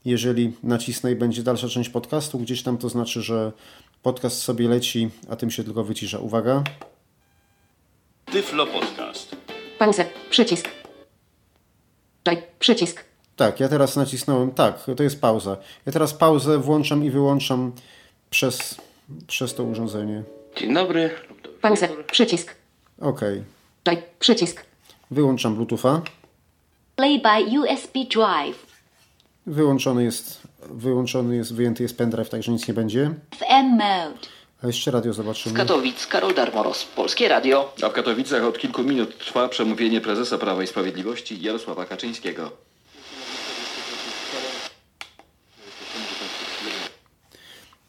Jeżeli 0.05 0.53
nacisnę 0.63 1.13
i 1.13 1.17
będzie 1.17 1.43
dalsza 1.43 1.69
część 1.69 1.91
podcastu 1.91 2.39
gdzieś 2.39 2.63
tam, 2.63 2.79
to 2.79 2.89
znaczy, 2.89 3.23
że 3.23 3.53
podcast 4.03 4.43
sobie 4.43 4.69
leci, 4.69 5.11
a 5.31 5.37
tym 5.37 5.51
się 5.51 5.65
tylko 5.65 5.85
wycisza. 5.85 6.19
Uwaga. 6.19 6.63
Tyflo 8.33 8.67
Podcast. 8.67 9.37
Pauza, 9.79 10.05
przycisk. 10.31 10.69
Daj, 12.25 12.43
przycisk. 12.59 13.05
Tak, 13.37 13.61
ja 13.61 13.69
teraz 13.69 13.97
nacisnąłem, 13.97 14.51
tak, 14.51 14.85
to 14.97 15.03
jest 15.03 15.21
pauza. 15.21 15.57
Ja 15.87 15.93
teraz 15.93 16.15
pauzę 16.15 16.59
włączam 16.59 17.05
i 17.05 17.11
wyłączam 17.11 17.73
przez, 18.31 18.77
przez 19.27 19.55
to 19.55 19.65
urządzenie. 19.65 20.23
Dzień 20.57 20.75
dobry. 20.75 21.11
Pauza, 21.61 21.89
przycisk. 22.13 22.55
Ok, 23.01 23.21
Daj, 23.85 24.03
przycisk. 24.19 24.65
wyłączam 25.11 25.55
Bluetootha. 25.55 26.03
Play 26.97 27.19
by 27.19 27.59
USB 27.59 28.05
drive. 28.05 28.67
Wyłączony 29.47 30.05
jest, 30.05 30.41
wyłączony 30.71 31.37
jest, 31.37 31.55
wyjęty 31.55 31.83
jest 31.83 31.99
pendrive, 31.99 32.29
także 32.29 32.53
nic 32.53 32.69
nie 32.69 32.75
będzie. 32.75 33.15
FM 33.39 33.71
mode. 33.71 34.27
A 34.63 34.67
jeszcze 34.67 34.91
radio 34.91 35.13
Z 35.13 35.17
zobaczymy. 35.17 35.57
Katowic 35.57 36.07
Karol 36.07 36.35
Darmoros, 36.35 36.85
Polskie 36.85 37.29
Radio. 37.29 37.75
A 37.83 37.89
w 37.89 37.93
Katowicach 37.93 38.45
od 38.45 38.59
kilku 38.59 38.83
minut 38.83 39.19
trwa 39.19 39.49
przemówienie 39.49 40.01
prezesa 40.01 40.39
Prawa 40.39 40.63
i 40.63 40.67
Sprawiedliwości 40.67 41.43
Jarosława 41.43 41.85
Kaczyńskiego. 41.85 42.51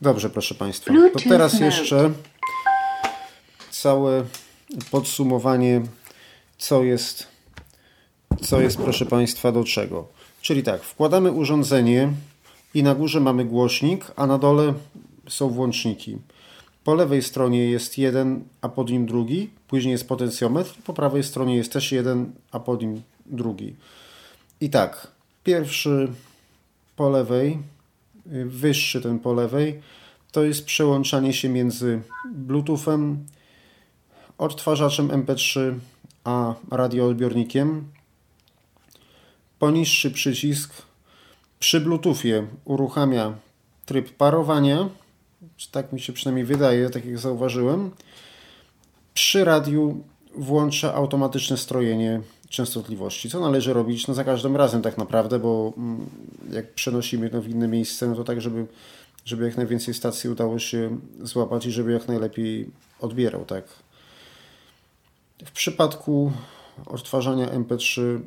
Dobrze, 0.01 0.29
proszę 0.29 0.55
Państwa. 0.55 0.93
To 1.13 1.19
teraz 1.29 1.59
jeszcze 1.59 2.11
całe 3.71 4.25
podsumowanie, 4.91 5.81
co 6.57 6.83
jest, 6.83 7.27
co 8.41 8.61
jest, 8.61 8.77
proszę 8.77 9.05
Państwa, 9.05 9.51
do 9.51 9.63
czego. 9.63 10.07
Czyli 10.41 10.63
tak, 10.63 10.83
wkładamy 10.83 11.31
urządzenie 11.31 12.09
i 12.73 12.83
na 12.83 12.95
górze 12.95 13.19
mamy 13.19 13.45
głośnik, 13.45 14.11
a 14.15 14.27
na 14.27 14.37
dole 14.37 14.73
są 15.29 15.49
włączniki. 15.49 16.17
Po 16.83 16.95
lewej 16.95 17.21
stronie 17.21 17.65
jest 17.69 17.97
jeden, 17.97 18.43
a 18.61 18.69
pod 18.69 18.89
nim 18.89 19.05
drugi, 19.05 19.49
później 19.67 19.91
jest 19.91 20.07
potencjometr, 20.07 20.73
po 20.85 20.93
prawej 20.93 21.23
stronie 21.23 21.55
jest 21.55 21.73
też 21.73 21.91
jeden, 21.91 22.31
a 22.51 22.59
pod 22.59 22.81
nim 22.81 23.01
drugi. 23.25 23.75
I 24.61 24.69
tak, 24.69 25.07
pierwszy 25.43 26.07
po 26.95 27.09
lewej, 27.09 27.59
wyższy 28.45 29.01
ten 29.01 29.19
po 29.19 29.33
lewej, 29.33 29.81
to 30.31 30.43
jest 30.43 30.65
przełączanie 30.65 31.33
się 31.33 31.49
między 31.49 32.01
Bluetoothem, 32.31 33.25
odtwarzaczem 34.37 35.07
MP3 35.07 35.73
a 36.23 36.53
radioodbiornikiem. 36.71 37.87
Poniższy 39.63 40.11
przycisk 40.11 40.73
przy 41.59 41.81
Bluetoothie 41.81 42.47
uruchamia 42.65 43.33
tryb 43.85 44.09
parowania, 44.09 44.89
czy 45.57 45.71
tak 45.71 45.93
mi 45.93 45.99
się 45.99 46.13
przynajmniej 46.13 46.45
wydaje, 46.45 46.89
tak 46.89 47.05
jak 47.05 47.17
zauważyłem. 47.17 47.91
Przy 49.13 49.45
radiu 49.45 50.03
włącza 50.35 50.93
automatyczne 50.93 51.57
strojenie, 51.57 52.21
częstotliwości, 52.49 53.29
co 53.29 53.39
należy 53.39 53.73
robić 53.73 54.07
no, 54.07 54.13
za 54.13 54.23
każdym 54.23 54.55
razem 54.55 54.81
tak 54.81 54.97
naprawdę, 54.97 55.39
bo 55.39 55.73
mm, 55.77 56.09
jak 56.51 56.73
przenosimy 56.73 57.29
to 57.29 57.41
w 57.41 57.49
inne 57.49 57.67
miejsce, 57.67 58.07
no 58.07 58.15
to 58.15 58.23
tak, 58.23 58.41
żeby, 58.41 58.65
żeby 59.25 59.45
jak 59.45 59.57
najwięcej 59.57 59.93
stacji 59.93 60.29
udało 60.29 60.59
się 60.59 60.97
złapać 61.21 61.65
i 61.65 61.71
żeby 61.71 61.91
jak 61.91 62.07
najlepiej 62.07 62.69
odbierał, 62.99 63.45
tak. 63.45 63.63
W 65.45 65.51
przypadku 65.51 66.31
odtwarzania 66.85 67.47
MP3 67.47 68.19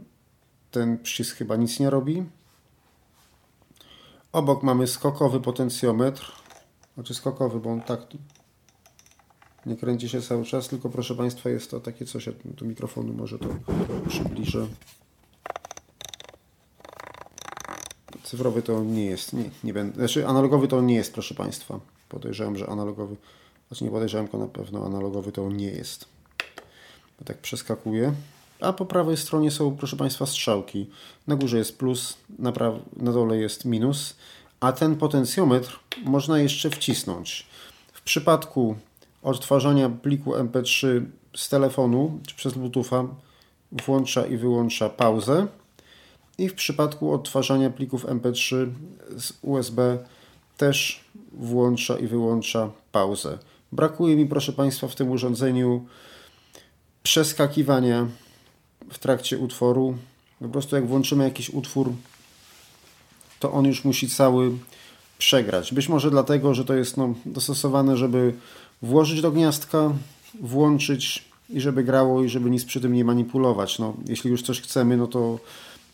ten 0.76 0.98
przycisk 0.98 1.36
chyba 1.36 1.56
nic 1.56 1.80
nie 1.80 1.90
robi. 1.90 2.24
Obok 4.32 4.62
mamy 4.62 4.86
skokowy 4.86 5.40
potencjometr, 5.40 6.32
znaczy 6.94 7.14
skokowy, 7.14 7.60
bo 7.60 7.70
on 7.70 7.80
tak 7.80 8.00
nie 9.66 9.76
kręci 9.76 10.08
się 10.08 10.22
cały 10.22 10.44
czas, 10.44 10.68
tylko 10.68 10.88
proszę 10.88 11.14
Państwa 11.14 11.50
jest 11.50 11.70
to 11.70 11.80
takie 11.80 12.04
coś, 12.04 12.26
ja 12.26 12.32
do 12.44 12.66
mikrofonu 12.66 13.12
może 13.12 13.38
to 13.38 13.48
przybliżę. 14.08 14.66
Cyfrowy 18.22 18.62
to 18.62 18.84
nie 18.84 19.04
jest, 19.04 19.32
nie, 19.32 19.50
nie 19.64 19.72
będę, 19.72 19.96
znaczy 19.96 20.26
analogowy 20.26 20.68
to 20.68 20.80
nie 20.80 20.94
jest, 20.94 21.12
proszę 21.12 21.34
Państwa. 21.34 21.80
Podejrzewam, 22.08 22.56
że 22.56 22.66
analogowy, 22.66 23.16
znaczy 23.68 23.84
nie 23.84 23.90
podejrzewam, 23.90 24.26
tylko 24.26 24.38
na 24.38 24.48
pewno 24.48 24.86
analogowy 24.86 25.32
to 25.32 25.50
nie 25.50 25.70
jest. 25.70 26.08
Tak 27.24 27.38
przeskakuje. 27.38 28.12
A 28.60 28.72
po 28.72 28.86
prawej 28.86 29.16
stronie 29.16 29.50
są, 29.50 29.76
proszę 29.76 29.96
Państwa, 29.96 30.26
strzałki. 30.26 30.86
Na 31.26 31.36
górze 31.36 31.58
jest 31.58 31.78
plus, 31.78 32.16
na, 32.38 32.52
na 32.96 33.12
dole 33.12 33.36
jest 33.36 33.64
minus, 33.64 34.16
a 34.60 34.72
ten 34.72 34.96
potencjometr 34.96 35.80
można 36.04 36.38
jeszcze 36.38 36.70
wcisnąć. 36.70 37.46
W 37.92 38.02
przypadku 38.02 38.76
odtwarzania 39.22 39.90
pliku 39.90 40.32
MP3 40.32 41.04
z 41.36 41.48
telefonu 41.48 42.20
czy 42.26 42.34
przez 42.34 42.54
Bluetootha 42.54 43.04
włącza 43.72 44.26
i 44.26 44.36
wyłącza 44.36 44.88
pauzę. 44.88 45.46
I 46.38 46.48
w 46.48 46.54
przypadku 46.54 47.12
odtwarzania 47.12 47.70
plików 47.70 48.06
MP3 48.06 48.70
z 49.16 49.32
USB 49.42 49.98
też 50.56 51.04
włącza 51.32 51.98
i 51.98 52.06
wyłącza 52.06 52.70
pauzę. 52.92 53.38
Brakuje 53.72 54.16
mi, 54.16 54.26
proszę 54.26 54.52
Państwa, 54.52 54.88
w 54.88 54.94
tym 54.94 55.10
urządzeniu 55.10 55.86
przeskakiwania 57.02 58.06
w 58.90 58.98
trakcie 58.98 59.38
utworu. 59.38 59.96
Po 60.38 60.48
prostu 60.48 60.76
jak 60.76 60.86
włączymy 60.86 61.24
jakiś 61.24 61.50
utwór, 61.50 61.92
to 63.40 63.52
on 63.52 63.64
już 63.64 63.84
musi 63.84 64.08
cały 64.08 64.52
przegrać. 65.18 65.74
Być 65.74 65.88
może 65.88 66.10
dlatego, 66.10 66.54
że 66.54 66.64
to 66.64 66.74
jest 66.74 66.96
no, 66.96 67.14
dostosowane, 67.26 67.96
żeby 67.96 68.34
włożyć 68.82 69.20
do 69.20 69.30
gniazdka, 69.30 69.92
włączyć 70.40 71.24
i 71.50 71.60
żeby 71.60 71.84
grało 71.84 72.24
i 72.24 72.28
żeby 72.28 72.50
nic 72.50 72.64
przy 72.64 72.80
tym 72.80 72.92
nie 72.92 73.04
manipulować. 73.04 73.78
No, 73.78 73.94
jeśli 74.08 74.30
już 74.30 74.42
coś 74.42 74.60
chcemy, 74.60 74.96
no 74.96 75.06
to 75.06 75.38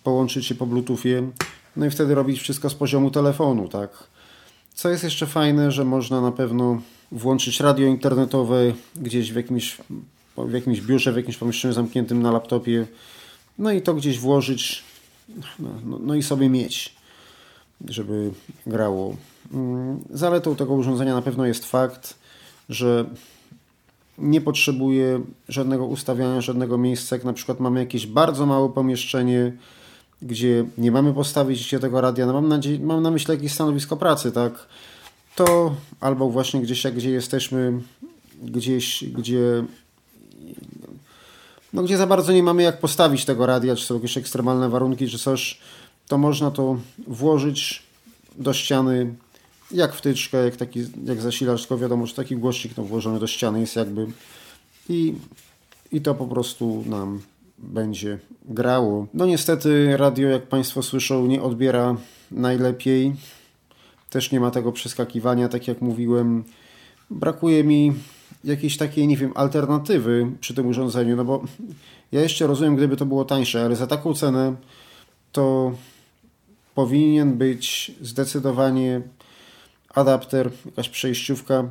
połączyć 0.05 0.47
się 0.47 0.55
po 0.55 0.66
bluetoothie, 0.66 1.31
no 1.77 1.87
i 1.87 1.90
wtedy 1.90 2.14
robić 2.14 2.40
wszystko 2.40 2.71
z 2.71 2.75
poziomu 2.75 3.11
telefonu, 3.11 3.68
tak. 3.68 3.90
Co 4.75 4.88
jest 4.88 5.05
jeszcze 5.05 5.27
fajne, 5.27 5.73
że 5.73 5.85
można 5.85 6.21
na 6.21 6.33
pewno 6.33 6.83
włączyć 7.12 7.61
radio 7.61 7.87
internetowe 7.87 8.73
gdzieś 8.97 9.33
w 9.33 9.37
jakimś, 9.37 9.79
w 10.46 10.52
jakimś 10.52 10.81
biurze, 10.81 11.12
w 11.12 11.16
jakimś 11.16 11.37
pomieszczeniu 11.37 11.74
zamkniętym 11.74 12.22
na 12.22 12.33
laptopie, 12.33 12.87
no 13.59 13.72
i 13.72 13.83
to 13.83 13.94
gdzieś 13.94 14.18
włożyć, 14.18 14.85
no, 15.59 15.68
no, 15.85 15.98
no 16.02 16.14
i 16.14 16.22
sobie 16.22 16.48
mieć, 16.48 16.94
żeby 17.88 18.31
grało. 18.66 19.16
Mm, 19.52 20.00
Zaletą 20.11 20.57
tego 20.57 20.74
urządzenia 20.74 21.14
na 21.14 21.22
pewno 21.22 21.46
jest 21.46 21.64
fakt, 21.64 22.14
że 22.68 23.05
nie 24.18 24.40
potrzebuje 24.40 25.20
żadnego 25.48 25.87
ustawiania, 25.87 26.40
żadnego 26.40 26.78
miejsca. 26.78 27.16
Jak 27.16 27.24
na 27.24 27.33
przykład 27.33 27.61
mamy 27.61 27.81
jakieś 27.81 28.07
bardzo 28.07 28.46
małe 28.46 28.68
pomieszczenie, 28.68 29.52
gdzie 30.22 30.64
nie 30.78 30.92
mamy 30.92 31.14
postawić 31.14 31.66
gdzie 31.66 31.78
tego 31.78 32.00
radia, 32.00 32.26
no 32.26 32.33
mam, 32.33 32.48
nadzieję, 32.48 32.78
mam 32.78 33.02
na 33.02 33.11
myśli 33.11 33.35
jakieś 33.35 33.52
stanowisko 33.52 33.96
pracy, 33.96 34.33
tak? 34.33 34.66
To 35.37 35.74
albo 36.00 36.28
właśnie 36.28 36.61
gdzieś, 36.61 36.85
jak 36.85 36.94
gdzie 36.94 37.11
jesteśmy, 37.11 37.81
gdzieś, 38.42 39.05
gdzie 39.05 39.64
no 41.72 41.83
gdzie 41.83 41.96
za 41.96 42.07
bardzo 42.07 42.33
nie 42.33 42.42
mamy 42.42 42.62
jak 42.62 42.81
postawić 42.81 43.24
tego 43.24 43.46
radia, 43.46 43.76
czy 43.76 43.85
są 43.85 43.94
jakieś 43.94 44.18
ekstremalne 44.18 44.68
warunki, 44.68 45.09
czy 45.09 45.18
coś, 45.18 45.59
to 46.09 46.18
można 46.18 46.50
to 46.50 46.76
włożyć 47.07 47.83
do 48.38 48.52
ściany 48.52 49.14
jak 49.70 49.94
wtyczkę, 49.94 50.44
jak 50.44 50.57
taki 50.57 50.87
jak 51.05 51.20
zasilacz, 51.20 51.61
tylko 51.61 51.78
wiadomo, 51.78 52.07
że 52.07 52.14
taki 52.14 52.37
głośnik 52.37 52.76
no, 52.76 52.85
włożony 52.85 53.20
do 53.20 53.26
ściany 53.26 53.61
jest 53.61 53.76
jakby 53.76 54.07
i, 54.88 55.14
i 55.92 56.00
to 56.00 56.14
po 56.14 56.26
prostu 56.26 56.85
nam 56.87 57.20
będzie 57.59 58.18
grało. 58.44 59.07
No 59.14 59.26
niestety 59.26 59.96
radio, 59.96 60.28
jak 60.28 60.42
Państwo 60.42 60.83
słyszą, 60.83 61.26
nie 61.26 61.42
odbiera 61.42 61.96
najlepiej. 62.31 63.14
Też 64.11 64.33
nie 64.33 64.40
ma 64.40 64.50
tego 64.50 64.72
przeskakiwania, 64.72 65.48
tak 65.48 65.68
jak 65.68 65.81
mówiłem. 65.81 66.44
Brakuje 67.11 67.64
mi 67.64 67.92
jakiejś 68.44 68.76
takiej, 68.76 69.09
nie 69.09 69.16
wiem, 69.16 69.33
alternatywy 69.35 70.26
przy 70.40 70.55
tym 70.55 70.66
urządzeniu, 70.66 71.16
no 71.16 71.24
bo 71.24 71.44
ja 72.12 72.20
jeszcze 72.20 72.46
rozumiem, 72.46 72.76
gdyby 72.76 72.96
to 72.96 73.07
było 73.07 73.24
tańsze, 73.24 73.64
ale 73.64 73.76
za 73.76 73.87
taką 73.87 74.14
cenę 74.14 74.55
to 75.33 75.72
powinien 76.74 77.38
być 77.38 77.92
zdecydowanie 78.00 79.00
adapter, 79.94 80.50
jakaś 80.66 80.88
przejściówka. 80.88 81.68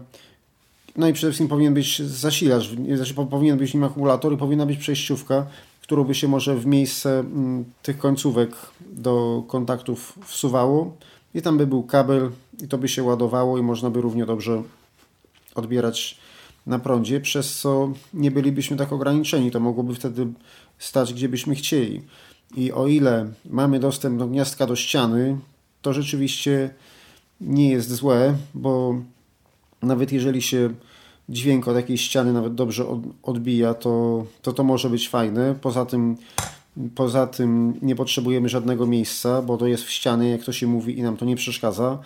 No 0.97 1.07
i 1.07 1.13
przede 1.13 1.31
wszystkim 1.31 1.47
powinien 1.47 1.73
być 1.73 2.01
zasilacz, 2.01 2.69
znaczy 2.95 3.13
powinien 3.13 3.57
być 3.57 3.73
nim 3.73 3.83
akumulator 3.83 4.33
i 4.33 4.37
powinna 4.37 4.65
być 4.65 4.77
przejściówka, 4.77 5.45
którą 5.81 6.03
by 6.03 6.15
się 6.15 6.27
może 6.27 6.55
w 6.55 6.65
miejsce 6.65 7.19
mm, 7.19 7.65
tych 7.81 7.97
końcówek 7.97 8.51
do 8.91 9.43
kontaktów 9.47 10.19
wsuwało 10.25 10.97
i 11.33 11.41
tam 11.41 11.57
by 11.57 11.67
był 11.67 11.83
kabel 11.83 12.31
i 12.63 12.67
to 12.67 12.77
by 12.77 12.87
się 12.87 13.03
ładowało 13.03 13.57
i 13.57 13.61
można 13.61 13.89
by 13.89 14.01
równie 14.01 14.25
dobrze 14.25 14.63
odbierać 15.55 16.17
na 16.65 16.79
prądzie, 16.79 17.21
przez 17.21 17.59
co 17.59 17.91
nie 18.13 18.31
bylibyśmy 18.31 18.77
tak 18.77 18.93
ograniczeni. 18.93 19.51
To 19.51 19.59
mogłoby 19.59 19.95
wtedy 19.95 20.27
stać, 20.79 21.13
gdzie 21.13 21.29
byśmy 21.29 21.55
chcieli. 21.55 22.01
I 22.55 22.71
o 22.71 22.87
ile 22.87 23.31
mamy 23.49 23.79
dostęp 23.79 24.19
do 24.19 24.27
gniazdka 24.27 24.67
do 24.67 24.75
ściany, 24.75 25.37
to 25.81 25.93
rzeczywiście 25.93 26.69
nie 27.41 27.69
jest 27.69 27.91
złe, 27.93 28.35
bo 28.53 28.95
nawet 29.81 30.11
jeżeli 30.11 30.41
się 30.41 30.69
dźwięk 31.29 31.67
od 31.67 31.75
jakiejś 31.75 32.01
ściany 32.01 32.33
nawet 32.33 32.55
dobrze 32.55 32.85
odbija, 33.23 33.73
to 33.73 34.25
to, 34.41 34.53
to 34.53 34.63
może 34.63 34.89
być 34.89 35.09
fajne. 35.09 35.55
Poza 35.61 35.85
tym, 35.85 36.17
poza 36.95 37.27
tym 37.27 37.73
nie 37.81 37.95
potrzebujemy 37.95 38.49
żadnego 38.49 38.87
miejsca, 38.87 39.41
bo 39.41 39.57
to 39.57 39.67
jest 39.67 39.83
w 39.83 39.91
ścianie, 39.91 40.29
jak 40.29 40.43
to 40.43 40.53
się 40.53 40.67
mówi, 40.67 40.99
i 40.99 41.03
nam 41.03 41.17
to 41.17 41.25
nie 41.25 41.35
przeszkadza. 41.35 41.99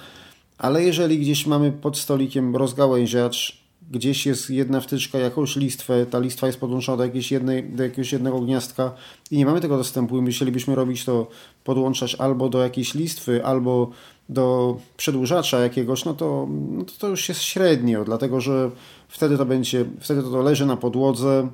Ale 0.57 0.83
jeżeli 0.83 1.19
gdzieś 1.19 1.45
mamy 1.45 1.71
pod 1.71 1.97
stolikiem 1.97 2.55
rozgałęziacz, 2.55 3.64
gdzieś 3.91 4.25
jest 4.25 4.49
jedna 4.49 4.81
wtyczka, 4.81 5.17
jakąś 5.17 5.55
listwę, 5.55 6.05
ta 6.05 6.19
listwa 6.19 6.47
jest 6.47 6.59
podłączona 6.59 6.97
do, 6.97 7.03
jakiejś 7.03 7.31
jednej, 7.31 7.63
do 7.63 7.83
jakiegoś 7.83 8.11
jednego 8.11 8.39
gniazdka 8.41 8.91
i 9.31 9.37
nie 9.37 9.45
mamy 9.45 9.61
tego 9.61 9.77
dostępu 9.77 10.17
i 10.17 10.21
musielibyśmy 10.21 10.75
robić 10.75 11.05
to, 11.05 11.27
podłączać 11.63 12.15
albo 12.15 12.49
do 12.49 12.63
jakiejś 12.63 12.93
listwy, 12.93 13.45
albo 13.45 13.91
do 14.29 14.77
przedłużacza 14.97 15.59
jakiegoś, 15.59 16.05
no 16.05 16.13
to, 16.13 16.47
no 16.49 16.85
to 16.99 17.07
już 17.07 17.29
jest 17.29 17.41
średnio, 17.41 18.05
dlatego 18.05 18.41
że 18.41 18.71
wtedy 19.07 19.37
to 19.37 19.45
będzie, 19.45 19.85
wtedy 19.99 20.23
to 20.23 20.41
leży 20.41 20.65
na 20.65 20.77
podłodze. 20.77 21.49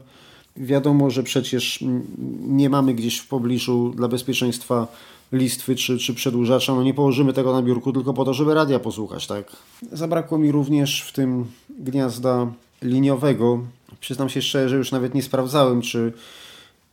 Wiadomo, 0.58 1.10
że 1.10 1.24
przecież 1.24 1.84
nie 2.48 2.70
mamy 2.70 2.94
gdzieś 2.94 3.18
w 3.18 3.28
pobliżu 3.28 3.94
dla 3.96 4.08
bezpieczeństwa 4.08 4.88
listwy 5.32 5.76
czy, 5.76 5.98
czy 5.98 6.14
przedłużacza, 6.14 6.76
no 6.76 6.84
nie 6.84 6.94
położymy 6.94 7.34
tego 7.34 7.54
na 7.54 7.62
biurku 7.62 7.94
tylko 7.94 8.14
po 8.14 8.26
to, 8.26 8.34
żeby 8.34 8.54
radia 8.54 8.80
posłuchać, 8.80 9.28
tak? 9.28 9.56
Zabrakło 9.92 10.38
mi 10.38 10.52
również 10.52 11.02
w 11.02 11.12
tym 11.12 11.46
gniazda 11.80 12.52
liniowego. 12.82 13.64
Przyznam 14.00 14.30
się 14.30 14.42
szczerze, 14.42 14.70
że 14.70 14.76
już 14.76 14.92
nawet 14.92 15.14
nie 15.14 15.24
sprawdzałem, 15.24 15.82
czy 15.82 16.14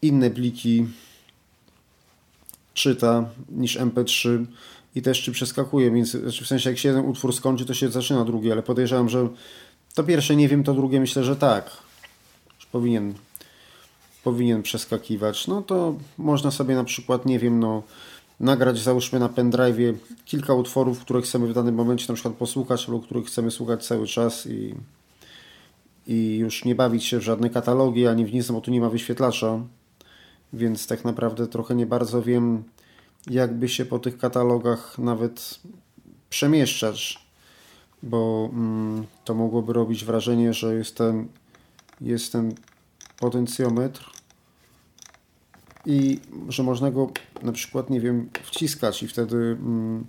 inne 0.03 0.31
pliki 0.31 0.87
czyta 2.75 3.29
niż 3.51 3.79
MP3 3.79 4.45
i 4.95 5.03
też 5.03 5.23
czy 5.23 5.33
przeskakuje, 5.33 5.91
więc 5.91 6.11
znaczy 6.11 6.45
w 6.45 6.47
sensie 6.47 6.71
jak 6.71 6.79
się 6.79 6.89
jeden 6.89 7.05
utwór 7.05 7.35
skończy, 7.35 7.65
to 7.65 7.75
się 7.75 7.89
zaczyna 7.89 8.25
drugi, 8.25 8.53
ale 8.53 8.63
podejrzewam, 8.63 9.09
że 9.09 9.29
to 9.95 10.05
pierwsze 10.05 10.37
nie 10.37 10.49
wiem, 10.49 10.65
to 10.65 10.75
drugie 10.75 11.01
myślę, 11.01 11.25
że 11.25 11.37
tak. 11.37 11.71
Już 12.59 12.67
powinien 12.67 13.15
powinien 14.25 14.63
przeskakiwać. 14.63 15.47
No 15.47 15.63
to 15.63 15.95
można 16.19 16.51
sobie 16.51 16.75
na 16.75 16.85
przykład, 16.85 17.27
nie 17.27 17.39
wiem, 17.39 17.61
no 17.61 17.83
nagrać 18.41 18.79
załóżmy 18.79 19.19
na 19.19 19.29
pendrive'ie 19.29 19.95
kilka 20.25 20.55
utworów, 20.55 21.01
które 21.01 21.23
chcemy 21.23 21.47
w 21.47 21.55
danym 21.55 21.75
momencie 21.75 22.07
na 22.09 22.15
przykład 22.15 22.35
posłuchać, 22.35 22.89
albo 22.89 23.01
których 23.01 23.27
chcemy 23.27 23.51
słuchać 23.51 23.87
cały 23.87 24.07
czas 24.07 24.47
i, 24.47 24.75
i 26.07 26.37
już 26.37 26.65
nie 26.65 26.75
bawić 26.75 27.05
się 27.05 27.19
w 27.19 27.23
żadne 27.23 27.51
katalogi, 27.51 28.07
ani 28.07 28.27
w 28.27 28.33
nic, 28.33 28.51
bo 28.51 28.61
tu 28.61 28.71
nie 28.71 28.81
ma 28.81 28.89
wyświetlacza, 28.89 29.61
więc 30.53 30.87
tak 30.87 31.05
naprawdę 31.05 31.47
trochę 31.47 31.75
nie 31.75 31.87
bardzo 31.87 32.23
wiem, 32.23 32.65
jakby 33.31 33.69
się 33.69 33.85
po 33.85 33.99
tych 33.99 34.19
katalogach 34.19 34.99
nawet 34.99 35.61
przemieszczać, 36.31 37.29
bo 38.03 38.51
mm, 38.53 39.07
to 39.25 39.35
mogłoby 39.35 39.73
robić 39.73 40.05
wrażenie, 40.05 40.53
że 40.53 40.75
jest 40.75 40.97
ten, 40.97 41.29
jest 42.01 42.33
ten 42.33 42.55
potencjometr 43.21 44.18
i 45.89 46.21
że 46.49 46.63
można 46.63 46.91
go 46.91 47.11
na 47.43 47.53
przykład, 47.53 47.91
nie 47.91 48.01
wiem, 48.01 48.29
wciskać 48.43 49.03
i 49.03 49.09
wtedy 49.09 49.37
mm, 49.37 50.05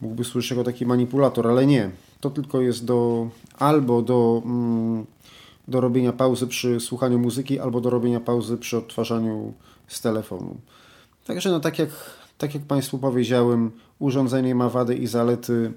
mógłby 0.00 0.24
służyć 0.24 0.50
jako 0.50 0.64
taki 0.64 0.86
manipulator, 0.86 1.48
ale 1.48 1.66
nie. 1.66 1.90
To 2.20 2.30
tylko 2.30 2.60
jest 2.60 2.84
do 2.84 3.28
albo 3.58 4.02
do, 4.02 4.42
mm, 4.44 5.06
do 5.68 5.80
robienia 5.80 6.12
pauzy 6.12 6.46
przy 6.46 6.80
słuchaniu 6.80 7.18
muzyki, 7.18 7.60
albo 7.60 7.80
do 7.80 7.90
robienia 7.90 8.20
pauzy 8.20 8.56
przy 8.56 8.76
odtwarzaniu 8.76 9.52
z 9.88 10.00
telefonu. 10.00 10.56
Także 11.26 11.50
no 11.50 11.60
tak 11.60 11.78
jak, 11.78 11.90
tak 12.38 12.54
jak 12.54 12.62
Państwu 12.62 12.98
powiedziałem, 12.98 13.70
urządzenie 13.98 14.54
ma 14.54 14.68
wady 14.68 14.94
i 14.94 15.06
zalety. 15.06 15.72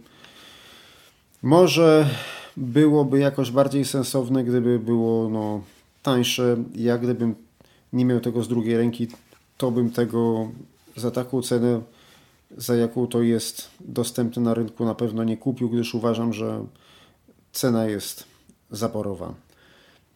Może 1.44 2.10
byłoby 2.58 3.20
jakoś 3.20 3.52
bardziej 3.52 3.86
sensowne, 3.86 4.44
gdyby 4.44 4.80
było 4.80 5.30
no, 5.30 5.62
tańsze. 6.04 6.58
Ja 6.76 6.98
gdybym 6.98 7.36
nie 7.94 8.06
miał 8.06 8.20
tego 8.20 8.44
z 8.44 8.48
drugiej 8.48 8.78
ręki, 8.78 9.08
to 9.58 9.72
bym 9.72 9.92
tego 9.92 10.50
za 10.96 11.12
taką 11.12 11.42
cenę, 11.42 11.82
za 12.58 12.76
jaką 12.76 13.08
to 13.08 13.22
jest 13.22 13.70
dostępne 13.80 14.42
na 14.42 14.54
rynku, 14.54 14.86
na 14.86 14.96
pewno 14.96 15.24
nie 15.24 15.38
kupił, 15.38 15.70
gdyż 15.70 15.96
uważam, 15.96 16.34
że 16.34 16.66
cena 17.52 17.86
jest 17.86 18.24
zaporowa. 18.72 19.34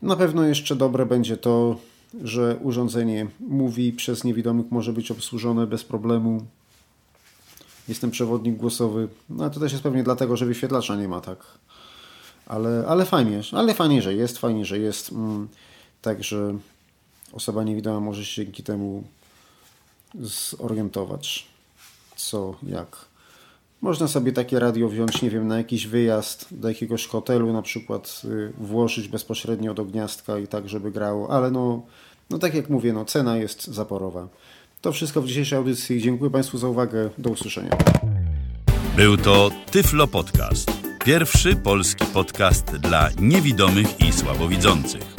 Na 0.01 0.15
pewno 0.15 0.43
jeszcze 0.43 0.75
dobre 0.75 1.05
będzie 1.05 1.37
to, 1.37 1.75
że 2.23 2.57
urządzenie 2.61 3.27
mówi 3.39 3.93
przez 3.93 4.23
niewidomych 4.23 4.71
może 4.71 4.93
być 4.93 5.11
obsłużone 5.11 5.67
bez 5.67 5.83
problemu. 5.83 6.45
Jestem 7.87 8.11
przewodnik 8.11 8.55
głosowy. 8.55 9.07
No 9.29 9.49
to 9.49 9.59
też 9.59 9.71
jest 9.71 9.83
pewnie 9.83 10.03
dlatego, 10.03 10.37
że 10.37 10.45
wyświetlacza 10.45 10.95
nie 10.95 11.07
ma, 11.07 11.21
tak. 11.21 11.45
Ale, 12.45 12.83
ale 12.87 13.05
fajnie, 13.05 13.41
ale 13.51 13.73
fajnie, 13.73 14.01
że 14.01 14.13
jest, 14.13 14.37
fajnie, 14.37 14.65
że 14.65 14.79
jest. 14.79 15.11
Mm, 15.11 15.47
także 16.01 16.57
osoba 17.33 17.63
niewidoma 17.63 17.99
może 17.99 18.25
się 18.25 18.45
dzięki 18.45 18.63
temu 18.63 19.03
zorientować, 20.15 21.47
co, 22.15 22.55
jak. 22.63 23.09
Można 23.81 24.07
sobie 24.07 24.31
takie 24.31 24.59
radio 24.59 24.89
wziąć, 24.89 25.21
nie 25.21 25.29
wiem, 25.29 25.47
na 25.47 25.57
jakiś 25.57 25.87
wyjazd 25.87 26.47
do 26.51 26.69
jakiegoś 26.69 27.07
hotelu, 27.07 27.53
na 27.53 27.61
przykład 27.61 28.21
y, 28.25 28.53
włożyć 28.57 29.07
bezpośrednio 29.07 29.73
do 29.73 29.85
gniazdka 29.85 30.37
i 30.37 30.47
tak, 30.47 30.69
żeby 30.69 30.91
grało, 30.91 31.29
ale 31.29 31.51
no, 31.51 31.81
no 32.29 32.39
tak 32.39 32.53
jak 32.53 32.69
mówię, 32.69 32.93
no 32.93 33.05
cena 33.05 33.37
jest 33.37 33.67
zaporowa. 33.67 34.27
To 34.81 34.91
wszystko 34.91 35.21
w 35.21 35.27
dzisiejszej 35.27 35.57
audycji. 35.57 36.01
Dziękuję 36.01 36.31
Państwu 36.31 36.57
za 36.57 36.67
uwagę. 36.67 37.09
Do 37.17 37.29
usłyszenia. 37.29 37.77
Był 38.95 39.17
to 39.17 39.51
Tyflo 39.71 40.07
Podcast. 40.07 40.71
Pierwszy 41.05 41.55
polski 41.55 42.05
podcast 42.05 42.65
dla 42.65 43.09
niewidomych 43.19 44.01
i 44.01 44.13
słabowidzących. 44.13 45.18